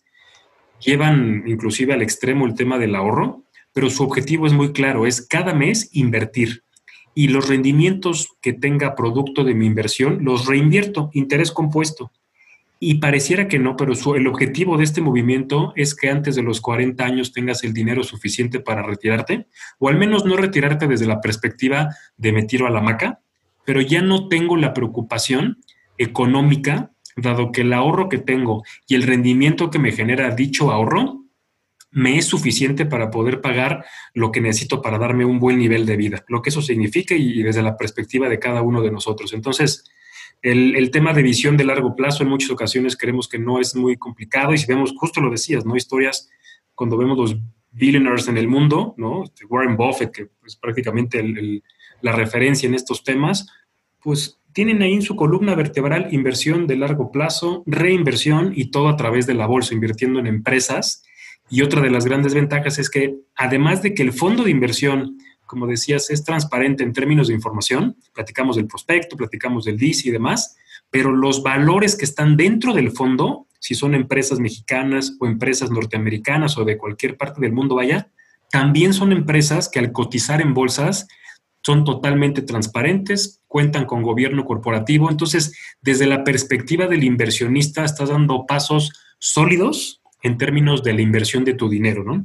llevan 0.80 1.44
inclusive 1.46 1.94
al 1.94 2.02
extremo 2.02 2.46
el 2.46 2.54
tema 2.54 2.78
del 2.78 2.94
ahorro, 2.94 3.44
pero 3.72 3.90
su 3.90 4.02
objetivo 4.02 4.46
es 4.46 4.52
muy 4.52 4.72
claro, 4.72 5.06
es 5.06 5.26
cada 5.26 5.54
mes 5.54 5.90
invertir. 5.92 6.64
Y 7.14 7.28
los 7.28 7.48
rendimientos 7.48 8.28
que 8.42 8.52
tenga 8.52 8.94
producto 8.94 9.42
de 9.44 9.54
mi 9.54 9.66
inversión 9.66 10.18
los 10.22 10.46
reinvierto, 10.46 11.10
interés 11.14 11.50
compuesto. 11.50 12.12
Y 12.78 12.96
pareciera 12.96 13.48
que 13.48 13.58
no, 13.58 13.74
pero 13.74 13.94
el 14.16 14.26
objetivo 14.26 14.76
de 14.76 14.84
este 14.84 15.00
movimiento 15.00 15.72
es 15.76 15.94
que 15.94 16.10
antes 16.10 16.36
de 16.36 16.42
los 16.42 16.60
40 16.60 17.02
años 17.02 17.32
tengas 17.32 17.64
el 17.64 17.72
dinero 17.72 18.04
suficiente 18.04 18.60
para 18.60 18.82
retirarte, 18.82 19.46
o 19.78 19.88
al 19.88 19.96
menos 19.96 20.26
no 20.26 20.36
retirarte 20.36 20.86
desde 20.86 21.06
la 21.06 21.22
perspectiva 21.22 21.88
de 22.18 22.32
me 22.32 22.42
tiro 22.42 22.66
a 22.66 22.70
la 22.70 22.82
maca, 22.82 23.20
pero 23.66 23.82
ya 23.82 24.00
no 24.00 24.28
tengo 24.28 24.56
la 24.56 24.72
preocupación 24.72 25.58
económica 25.98 26.92
dado 27.16 27.50
que 27.50 27.62
el 27.62 27.72
ahorro 27.72 28.08
que 28.08 28.18
tengo 28.18 28.62
y 28.86 28.94
el 28.94 29.02
rendimiento 29.02 29.70
que 29.70 29.78
me 29.78 29.92
genera 29.92 30.34
dicho 30.34 30.70
ahorro 30.70 31.24
me 31.90 32.18
es 32.18 32.26
suficiente 32.26 32.84
para 32.84 33.10
poder 33.10 33.40
pagar 33.40 33.84
lo 34.12 34.30
que 34.30 34.40
necesito 34.40 34.82
para 34.82 34.98
darme 34.98 35.24
un 35.24 35.40
buen 35.40 35.58
nivel 35.58 35.86
de 35.86 35.96
vida, 35.96 36.24
lo 36.28 36.42
que 36.42 36.50
eso 36.50 36.60
significa 36.60 37.14
y, 37.14 37.42
desde 37.42 37.62
la 37.62 37.76
perspectiva 37.76 38.28
de 38.28 38.38
cada 38.38 38.60
uno 38.60 38.82
de 38.82 38.90
nosotros. 38.90 39.32
Entonces, 39.32 39.84
el, 40.42 40.76
el, 40.76 40.90
tema 40.90 41.14
de 41.14 41.22
visión 41.22 41.56
de 41.56 41.64
largo 41.64 41.96
plazo 41.96 42.22
en 42.22 42.28
muchas 42.28 42.50
ocasiones 42.50 42.98
creemos 42.98 43.28
que 43.28 43.38
no 43.38 43.60
es 43.60 43.74
muy 43.74 43.96
complicado 43.96 44.52
y 44.52 44.58
si 44.58 44.66
vemos, 44.66 44.92
justo 44.94 45.22
lo 45.22 45.30
decías, 45.30 45.64
¿no? 45.64 45.74
Historias, 45.74 46.28
cuando 46.74 46.98
vemos 46.98 47.16
los 47.16 47.36
billionaires 47.70 48.28
en 48.28 48.36
el 48.36 48.48
mundo, 48.48 48.94
¿no? 48.98 49.24
Este, 49.24 49.46
Warren 49.46 49.76
Buffett, 49.76 50.10
que 50.10 50.28
es 50.46 50.56
prácticamente 50.56 51.22
la 52.00 52.12
referencia 52.12 52.66
en 52.66 52.74
estos 52.74 53.04
temas, 53.04 53.48
pues 54.02 54.38
tienen 54.52 54.80
ahí 54.80 54.94
en 54.94 55.02
su 55.02 55.16
columna 55.16 55.54
vertebral 55.54 56.08
inversión 56.12 56.66
de 56.66 56.76
largo 56.76 57.12
plazo, 57.12 57.62
reinversión 57.66 58.52
y 58.56 58.70
todo 58.70 58.88
a 58.88 58.96
través 58.96 59.26
de 59.26 59.34
la 59.34 59.46
bolsa, 59.46 59.74
invirtiendo 59.74 60.18
en 60.18 60.26
empresas. 60.26 61.02
Y 61.50 61.60
otra 61.60 61.82
de 61.82 61.90
las 61.90 62.06
grandes 62.06 62.32
ventajas 62.32 62.78
es 62.78 62.88
que 62.88 63.16
además 63.34 63.82
de 63.82 63.92
que 63.92 64.02
el 64.02 64.14
fondo 64.14 64.44
de 64.44 64.50
inversión, 64.50 65.18
como 65.44 65.66
decías, 65.66 66.08
es 66.08 66.24
transparente 66.24 66.82
en 66.82 66.94
términos 66.94 67.28
de 67.28 67.34
información, 67.34 67.96
platicamos 68.14 68.56
del 68.56 68.66
prospecto, 68.66 69.16
platicamos 69.16 69.66
del 69.66 69.76
DIC 69.76 70.06
y 70.06 70.10
demás, 70.10 70.56
pero 70.90 71.14
los 71.14 71.42
valores 71.42 71.94
que 71.94 72.06
están 72.06 72.38
dentro 72.38 72.72
del 72.72 72.92
fondo, 72.92 73.48
si 73.60 73.74
son 73.74 73.94
empresas 73.94 74.40
mexicanas 74.40 75.16
o 75.20 75.26
empresas 75.26 75.70
norteamericanas 75.70 76.56
o 76.56 76.64
de 76.64 76.78
cualquier 76.78 77.18
parte 77.18 77.42
del 77.42 77.52
mundo 77.52 77.74
vaya, 77.74 78.10
también 78.50 78.94
son 78.94 79.12
empresas 79.12 79.68
que 79.68 79.80
al 79.80 79.92
cotizar 79.92 80.40
en 80.40 80.54
bolsas 80.54 81.08
son 81.66 81.82
totalmente 81.82 82.42
transparentes, 82.42 83.42
cuentan 83.48 83.86
con 83.86 84.00
gobierno 84.00 84.44
corporativo. 84.44 85.10
Entonces, 85.10 85.58
desde 85.82 86.06
la 86.06 86.22
perspectiva 86.22 86.86
del 86.86 87.02
inversionista, 87.02 87.84
estás 87.84 88.08
dando 88.08 88.46
pasos 88.46 88.92
sólidos 89.18 90.00
en 90.22 90.38
términos 90.38 90.84
de 90.84 90.92
la 90.92 91.02
inversión 91.02 91.44
de 91.44 91.54
tu 91.54 91.68
dinero, 91.68 92.04
¿no? 92.04 92.24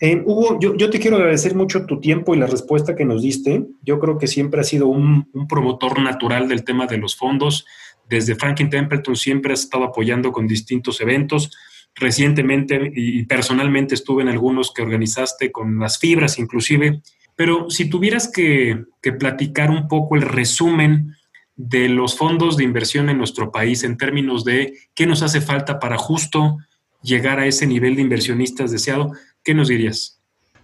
Eh, 0.00 0.20
Hugo, 0.26 0.58
yo, 0.58 0.90
te 0.90 0.98
quiero 0.98 1.16
agradecer 1.16 1.54
mucho 1.54 1.86
tu 1.86 2.00
tiempo 2.00 2.34
y 2.34 2.38
la 2.38 2.48
respuesta 2.48 2.96
que 2.96 3.04
nos 3.04 3.22
diste. 3.22 3.68
Yo 3.82 4.00
creo 4.00 4.18
que 4.18 4.26
siempre 4.26 4.60
has 4.60 4.66
sido 4.66 4.88
un, 4.88 5.30
un 5.32 5.46
promotor 5.46 6.00
natural 6.00 6.48
del 6.48 6.64
tema 6.64 6.88
de 6.88 6.98
los 6.98 7.14
fondos. 7.14 7.66
Desde 8.08 8.34
Franklin 8.34 8.68
Templeton 8.68 9.14
siempre 9.14 9.52
has 9.52 9.60
estado 9.60 9.84
apoyando 9.84 10.32
con 10.32 10.48
distintos 10.48 11.00
eventos. 11.00 11.52
Recientemente 11.94 12.92
y 12.96 13.24
personalmente 13.26 13.94
estuve 13.94 14.22
en 14.22 14.28
algunos 14.28 14.72
que 14.74 14.82
organizaste 14.82 15.52
con 15.52 15.78
las 15.78 16.00
fibras 16.00 16.40
inclusive. 16.40 17.00
Pero 17.36 17.70
si 17.70 17.88
tuvieras 17.88 18.28
que, 18.28 18.84
platicar 19.20 19.70
un 19.70 19.86
poco 19.86 20.16
el 20.16 20.22
resumen 20.22 21.14
de 21.54 21.88
los 21.88 22.16
fondos 22.16 22.56
de 22.56 22.64
inversión 22.64 23.08
en 23.08 23.18
nuestro 23.18 23.52
país 23.52 23.84
en 23.84 23.96
términos 23.96 24.44
de 24.44 24.76
qué 24.94 25.06
nos 25.06 25.22
hace 25.22 25.40
falta 25.40 25.78
para 25.78 25.96
justo 25.96 26.58
llegar 27.02 27.38
a 27.38 27.46
ese 27.46 27.68
nivel 27.68 27.94
de 27.94 28.02
inversionistas 28.02 28.72
deseado, 28.72 29.12
¿qué 29.44 29.54
nos 29.54 29.68
dirías? 29.68 30.18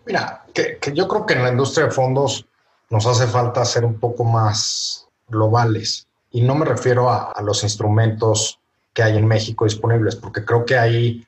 Mira, 0.07 0.45
que, 0.53 0.81
yo 0.93 1.07
creo 1.07 1.25
que 1.25 1.35
en 1.35 1.45
la 1.45 1.51
industria 1.51 1.87
de 1.87 1.93
fondos 1.93 2.47
nos 2.91 3.07
hace 3.07 3.29
falta 3.29 3.65
ser 3.65 3.85
un 3.85 4.01
poco 4.01 4.25
más 4.25 5.07
globales. 5.29 6.09
Y 6.33 6.41
no 6.41 6.57
me 6.57 6.65
refiero 6.65 7.09
a, 7.09 7.31
a 7.31 7.43
los 7.43 7.63
instrumentos 7.63 8.59
que 8.93 9.05
hay 9.05 9.17
en 9.17 9.27
México 9.27 9.65
disponibles, 9.65 10.17
porque 10.17 10.45
creo 10.45 10.65
que 10.65 10.77
ahí 10.77 11.25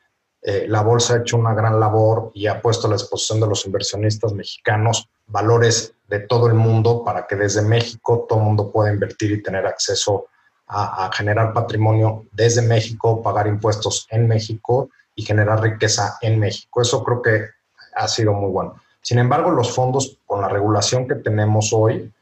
eh, 0.46 0.66
la 0.68 0.82
bolsa 0.82 1.14
ha 1.14 1.18
hecho 1.20 1.38
una 1.38 1.54
gran 1.54 1.80
labor 1.80 2.30
y 2.34 2.46
ha 2.46 2.60
puesto 2.60 2.86
a 2.86 2.90
la 2.90 2.96
disposición 2.96 3.40
de 3.40 3.46
los 3.46 3.64
inversionistas 3.64 4.34
mexicanos 4.34 5.08
valores 5.26 5.94
de 6.06 6.20
todo 6.20 6.48
el 6.48 6.54
mundo 6.54 7.02
para 7.02 7.26
que 7.26 7.34
desde 7.34 7.62
México 7.62 8.26
todo 8.28 8.40
el 8.40 8.44
mundo 8.44 8.70
pueda 8.70 8.92
invertir 8.92 9.32
y 9.32 9.42
tener 9.42 9.66
acceso 9.66 10.26
a, 10.66 11.10
generar 11.14 11.54
patrimonio 11.54 12.26
desde 12.32 12.60
México, 12.60 13.22
pagar 13.22 13.46
impuestos 13.46 14.06
en 14.10 14.28
México 14.28 14.90
y 15.14 15.22
generar 15.22 15.62
riqueza 15.62 16.18
en 16.20 16.38
México. 16.38 16.82
Eso 16.82 17.02
creo 17.02 17.22
que 17.22 17.44
ha 17.94 18.08
sido 18.08 18.34
muy 18.34 18.50
bueno. 18.50 18.74
Sin 19.00 19.18
embargo, 19.18 19.50
los 19.50 19.74
fondos, 19.74 20.18
con 20.26 20.42
la 20.42 20.48
regulación 20.48 21.08
que 21.08 21.14
tenemos 21.16 21.72
hoy, 21.72 22.12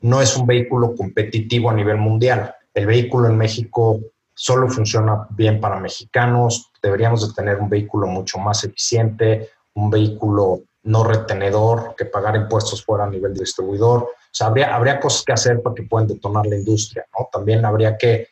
no 0.00 0.20
es 0.20 0.36
un 0.36 0.46
vehículo 0.46 0.96
competitivo 0.96 1.70
a 1.70 1.74
nivel 1.74 1.96
mundial. 1.96 2.54
El 2.74 2.86
vehículo 2.86 3.28
en 3.28 3.36
México 3.36 4.00
solo 4.34 4.68
funciona 4.68 5.26
bien 5.30 5.60
para 5.60 5.80
mexicanos, 5.80 6.67
deberíamos 6.82 7.26
de 7.26 7.34
tener 7.34 7.58
un 7.58 7.68
vehículo 7.68 8.06
mucho 8.06 8.38
más 8.38 8.64
eficiente, 8.64 9.50
un 9.74 9.90
vehículo 9.90 10.60
no 10.84 11.04
retenedor, 11.04 11.94
que 11.96 12.06
pagar 12.06 12.36
impuestos 12.36 12.84
fuera 12.84 13.04
a 13.04 13.10
nivel 13.10 13.34
distribuidor. 13.34 14.02
O 14.02 14.10
sea, 14.30 14.46
habría, 14.48 14.74
habría 14.74 15.00
cosas 15.00 15.24
que 15.24 15.32
hacer 15.32 15.62
para 15.62 15.74
que 15.74 15.82
puedan 15.82 16.08
detonar 16.08 16.46
la 16.46 16.56
industria, 16.56 17.04
¿no? 17.18 17.28
También 17.32 17.64
habría 17.64 17.96
que 17.96 18.28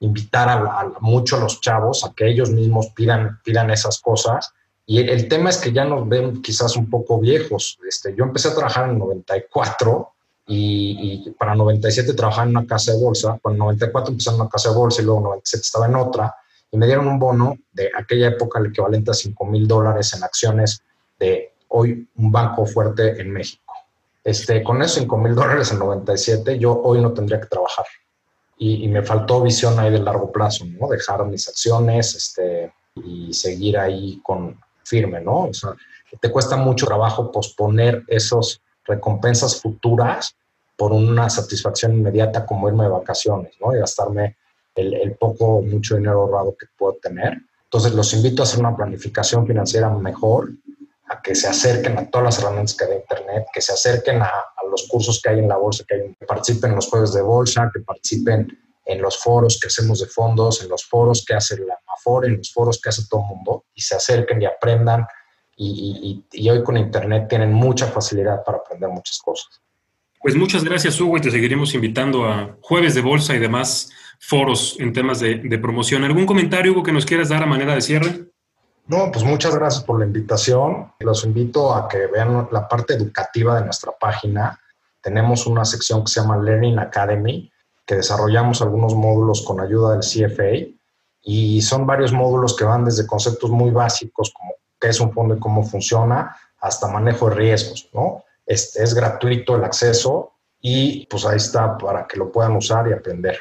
invitar 0.00 0.48
a, 0.48 0.92
mucho 1.00 1.36
a 1.36 1.40
los 1.40 1.60
chavos 1.60 2.04
a 2.04 2.12
que 2.14 2.28
ellos 2.28 2.50
mismos 2.50 2.88
pidan, 2.94 3.38
pidan 3.44 3.70
esas 3.70 4.00
cosas. 4.00 4.52
Y 4.86 4.98
el, 4.98 5.28
tema 5.28 5.50
es 5.50 5.58
que 5.58 5.72
ya 5.72 5.84
nos 5.84 6.08
ven 6.08 6.42
quizás 6.42 6.76
un 6.76 6.88
poco 6.90 7.20
viejos. 7.20 7.78
Este, 7.86 8.14
yo 8.16 8.24
empecé 8.24 8.48
a 8.48 8.54
trabajar 8.54 8.90
en 8.90 8.98
94 8.98 10.12
y, 10.46 11.30
para 11.38 11.54
97 11.54 12.12
trabajaba 12.14 12.44
en 12.44 12.56
una 12.56 12.66
casa 12.66 12.92
de 12.92 12.98
bolsa, 12.98 13.36
para 13.36 13.56
94 13.56 14.10
empecé 14.10 14.30
en 14.30 14.36
una 14.36 14.48
casa 14.48 14.70
de 14.70 14.74
bolsa 14.74 15.00
y 15.00 15.04
luego 15.04 15.20
97 15.20 15.62
estaba 15.62 15.86
en 15.86 15.94
otra, 15.94 16.34
y 16.70 16.76
me 16.76 16.86
dieron 16.86 17.08
un 17.08 17.18
bono 17.18 17.56
de 17.72 17.90
aquella 17.96 18.28
época 18.28 18.60
el 18.60 18.66
equivalente 18.66 19.10
a 19.10 19.14
5 19.14 19.44
mil 19.46 19.66
dólares 19.66 20.14
en 20.14 20.22
acciones 20.22 20.82
de 21.18 21.52
hoy 21.68 22.08
un 22.16 22.30
banco 22.30 22.64
fuerte 22.66 23.20
en 23.20 23.32
México. 23.32 23.74
Este, 24.22 24.62
con 24.62 24.82
esos 24.82 24.98
5 25.02 25.16
mil 25.18 25.34
dólares 25.34 25.72
en 25.72 25.78
97 25.78 26.58
yo 26.58 26.80
hoy 26.82 27.00
no 27.00 27.12
tendría 27.12 27.40
que 27.40 27.46
trabajar. 27.46 27.86
Y, 28.62 28.86
me 28.88 29.02
faltó 29.02 29.40
visión 29.40 29.78
ahí 29.78 29.90
de 29.90 30.00
largo 30.00 30.30
plazo, 30.30 30.66
¿no? 30.66 30.88
Dejar 30.88 31.24
mis 31.24 31.48
acciones 31.48 32.14
este, 32.14 32.70
y 32.94 33.32
seguir 33.32 33.78
ahí 33.78 34.20
con 34.22 34.60
firme, 34.84 35.18
¿no? 35.22 35.44
O 35.44 35.54
sea, 35.54 35.70
te 36.20 36.30
cuesta 36.30 36.56
mucho 36.56 36.84
trabajo 36.84 37.32
posponer 37.32 38.04
esos 38.06 38.60
recompensas 38.84 39.62
futuras 39.62 40.36
por 40.76 40.92
una 40.92 41.30
satisfacción 41.30 41.94
inmediata 41.94 42.44
como 42.44 42.68
irme 42.68 42.84
de 42.84 42.90
vacaciones, 42.90 43.54
¿no? 43.60 43.74
Y 43.74 43.78
gastarme 43.78 44.36
el, 44.74 45.16
poco 45.18 45.46
o 45.56 45.62
mucho 45.62 45.96
dinero 45.96 46.22
ahorrado 46.22 46.56
que 46.58 46.66
puedo 46.76 46.94
tener. 46.94 47.38
Entonces, 47.64 47.92
los 47.92 48.12
invito 48.14 48.42
a 48.42 48.44
hacer 48.44 48.60
una 48.60 48.76
planificación 48.76 49.46
financiera 49.46 49.88
mejor, 49.90 50.50
a 51.08 51.20
que 51.20 51.34
se 51.34 51.48
acerquen 51.48 51.98
a 51.98 52.08
todas 52.08 52.24
las 52.24 52.38
herramientas 52.38 52.76
que 52.76 52.84
hay 52.84 52.90
de 52.90 52.96
Internet, 52.98 53.46
que 53.52 53.60
se 53.60 53.72
acerquen 53.72 54.22
a, 54.22 54.30
los 54.70 54.86
cursos 54.86 55.20
que 55.20 55.30
hay 55.30 55.40
en 55.40 55.48
la 55.48 55.56
bolsa, 55.56 55.84
que, 55.88 56.14
participen 56.26 56.70
en 56.70 56.76
los 56.76 56.86
jueves 56.86 57.12
de 57.12 57.22
bolsa, 57.22 57.68
que 57.74 57.80
participen 57.80 58.56
en 58.84 59.02
los 59.02 59.18
foros 59.18 59.58
que 59.60 59.66
hacemos 59.66 59.98
de 59.98 60.06
fondos, 60.06 60.62
en 60.62 60.68
los 60.68 60.84
foros 60.84 61.24
que 61.26 61.34
hace 61.34 61.58
la 61.58 61.76
Afore, 61.92 62.28
en 62.28 62.36
los 62.36 62.52
foros 62.52 62.80
que 62.80 62.88
hace 62.88 63.02
todo 63.10 63.22
el 63.22 63.26
mundo, 63.34 63.64
y 63.74 63.80
se 63.80 63.96
acerquen 63.96 64.40
y 64.40 64.46
aprendan. 64.46 65.06
y 65.56 66.48
hoy 66.48 66.62
con 66.62 66.76
Internet 66.76 67.26
tienen 67.28 67.52
mucha 67.52 67.88
facilidad 67.88 68.44
para 68.44 68.58
aprender 68.58 68.88
muchas 68.88 69.18
cosas. 69.18 69.60
Pues 70.22 70.36
muchas 70.36 70.62
gracias, 70.64 71.00
Hugo, 71.00 71.16
y 71.16 71.22
te 71.22 71.30
seguiremos 71.30 71.72
invitando 71.72 72.26
a 72.26 72.54
jueves 72.60 72.94
de 72.94 73.00
bolsa 73.00 73.34
y 73.34 73.38
demás 73.38 73.90
foros 74.20 74.76
en 74.78 74.92
temas 74.92 75.18
de, 75.18 75.58
promoción. 75.58 76.04
¿Algún 76.04 76.26
comentario, 76.26 76.72
Hugo, 76.72 76.82
que 76.82 76.92
nos 76.92 77.06
quieras 77.06 77.30
dar 77.30 77.42
a 77.42 77.46
manera 77.46 77.74
de 77.74 77.80
cierre? 77.80 78.26
No, 78.86 79.10
pues 79.10 79.24
muchas 79.24 79.54
gracias 79.54 79.82
por 79.82 79.98
la 79.98 80.04
invitación. 80.04 80.92
Los 81.00 81.24
invito 81.24 81.74
a 81.74 81.88
que 81.88 82.06
vean 82.06 82.48
la 82.52 82.68
parte 82.68 82.94
educativa 82.94 83.56
de 83.58 83.64
nuestra 83.64 83.92
página. 83.98 84.60
Tenemos 85.00 85.46
una 85.46 85.64
sección 85.64 86.04
que 86.04 86.12
se 86.12 86.20
llama 86.20 86.36
Learning 86.36 86.78
Academy, 86.78 87.50
que 87.86 87.96
desarrollamos 87.96 88.60
algunos 88.62 88.94
módulos 88.94 89.42
con 89.42 89.60
ayuda 89.60 89.96
del 89.96 90.00
CFA 90.00 90.76
y 91.22 91.62
son 91.62 91.86
varios 91.86 92.12
módulos 92.12 92.56
que 92.56 92.64
van 92.64 92.84
desde 92.84 93.06
conceptos 93.06 93.50
muy 93.50 93.70
básicos 93.70 94.32
como 94.36 94.52
qué 94.80 94.88
es 94.88 95.00
un 95.00 95.12
fondo 95.12 95.34
y 95.34 95.40
cómo 95.40 95.62
funciona, 95.62 96.36
hasta 96.60 96.88
manejo 96.88 97.28
de 97.28 97.36
riesgos, 97.36 97.88
¿no? 97.92 98.24
Este, 98.46 98.82
es 98.82 98.94
gratuito 98.94 99.56
el 99.56 99.64
acceso 99.64 100.32
y 100.60 101.06
pues 101.06 101.24
ahí 101.26 101.36
está 101.36 101.76
para 101.78 102.06
que 102.06 102.18
lo 102.18 102.32
puedan 102.32 102.56
usar 102.56 102.88
y 102.88 102.92
aprender. 102.92 103.38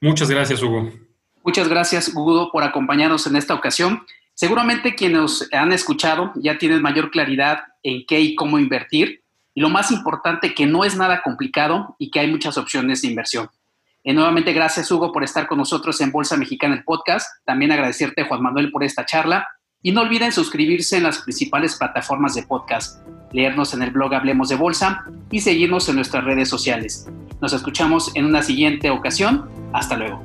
Muchas 0.00 0.30
gracias, 0.30 0.62
Hugo. 0.62 0.90
Muchas 1.42 1.68
gracias, 1.68 2.12
Hugo, 2.14 2.50
por 2.52 2.62
acompañarnos 2.62 3.26
en 3.26 3.36
esta 3.36 3.54
ocasión. 3.54 4.02
Seguramente 4.34 4.94
quienes 4.94 5.48
han 5.52 5.72
escuchado 5.72 6.32
ya 6.36 6.58
tienen 6.58 6.82
mayor 6.82 7.10
claridad 7.10 7.64
en 7.82 8.06
qué 8.06 8.20
y 8.20 8.34
cómo 8.36 8.58
invertir. 8.58 9.22
Y 9.54 9.60
lo 9.60 9.68
más 9.68 9.90
importante, 9.90 10.54
que 10.54 10.66
no 10.66 10.84
es 10.84 10.96
nada 10.96 11.22
complicado 11.22 11.96
y 11.98 12.10
que 12.10 12.20
hay 12.20 12.30
muchas 12.30 12.56
opciones 12.56 13.02
de 13.02 13.08
inversión. 13.08 13.48
Y 14.04 14.12
nuevamente, 14.12 14.52
gracias, 14.52 14.90
Hugo, 14.90 15.10
por 15.10 15.24
estar 15.24 15.48
con 15.48 15.58
nosotros 15.58 16.00
en 16.00 16.12
Bolsa 16.12 16.36
Mexicana, 16.36 16.76
el 16.76 16.84
podcast. 16.84 17.44
También 17.44 17.72
agradecerte, 17.72 18.22
Juan 18.22 18.42
Manuel, 18.42 18.70
por 18.70 18.84
esta 18.84 19.04
charla. 19.04 19.48
Y 19.82 19.92
no 19.92 20.00
olviden 20.00 20.32
suscribirse 20.32 20.96
en 20.96 21.04
las 21.04 21.18
principales 21.18 21.76
plataformas 21.76 22.34
de 22.34 22.42
podcast, 22.42 23.00
leernos 23.32 23.74
en 23.74 23.82
el 23.82 23.90
blog 23.90 24.12
Hablemos 24.14 24.48
de 24.48 24.56
Bolsa 24.56 25.04
y 25.30 25.40
seguirnos 25.40 25.88
en 25.88 25.96
nuestras 25.96 26.24
redes 26.24 26.48
sociales. 26.48 27.06
Nos 27.40 27.52
escuchamos 27.52 28.10
en 28.16 28.24
una 28.24 28.42
siguiente 28.42 28.90
ocasión. 28.90 29.48
Hasta 29.72 29.96
luego. 29.96 30.20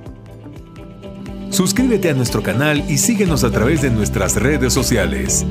Suscríbete 1.51 2.09
a 2.09 2.13
nuestro 2.13 2.41
canal 2.41 2.83
y 2.89 2.97
síguenos 2.97 3.43
a 3.43 3.51
través 3.51 3.83
de 3.83 3.91
nuestras 3.91 4.35
redes 4.37 4.73
sociales. 4.73 5.45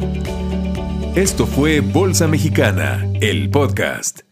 Esto 1.15 1.47
fue 1.47 1.81
Bolsa 1.81 2.27
Mexicana, 2.27 3.07
el 3.21 3.51
podcast. 3.51 4.32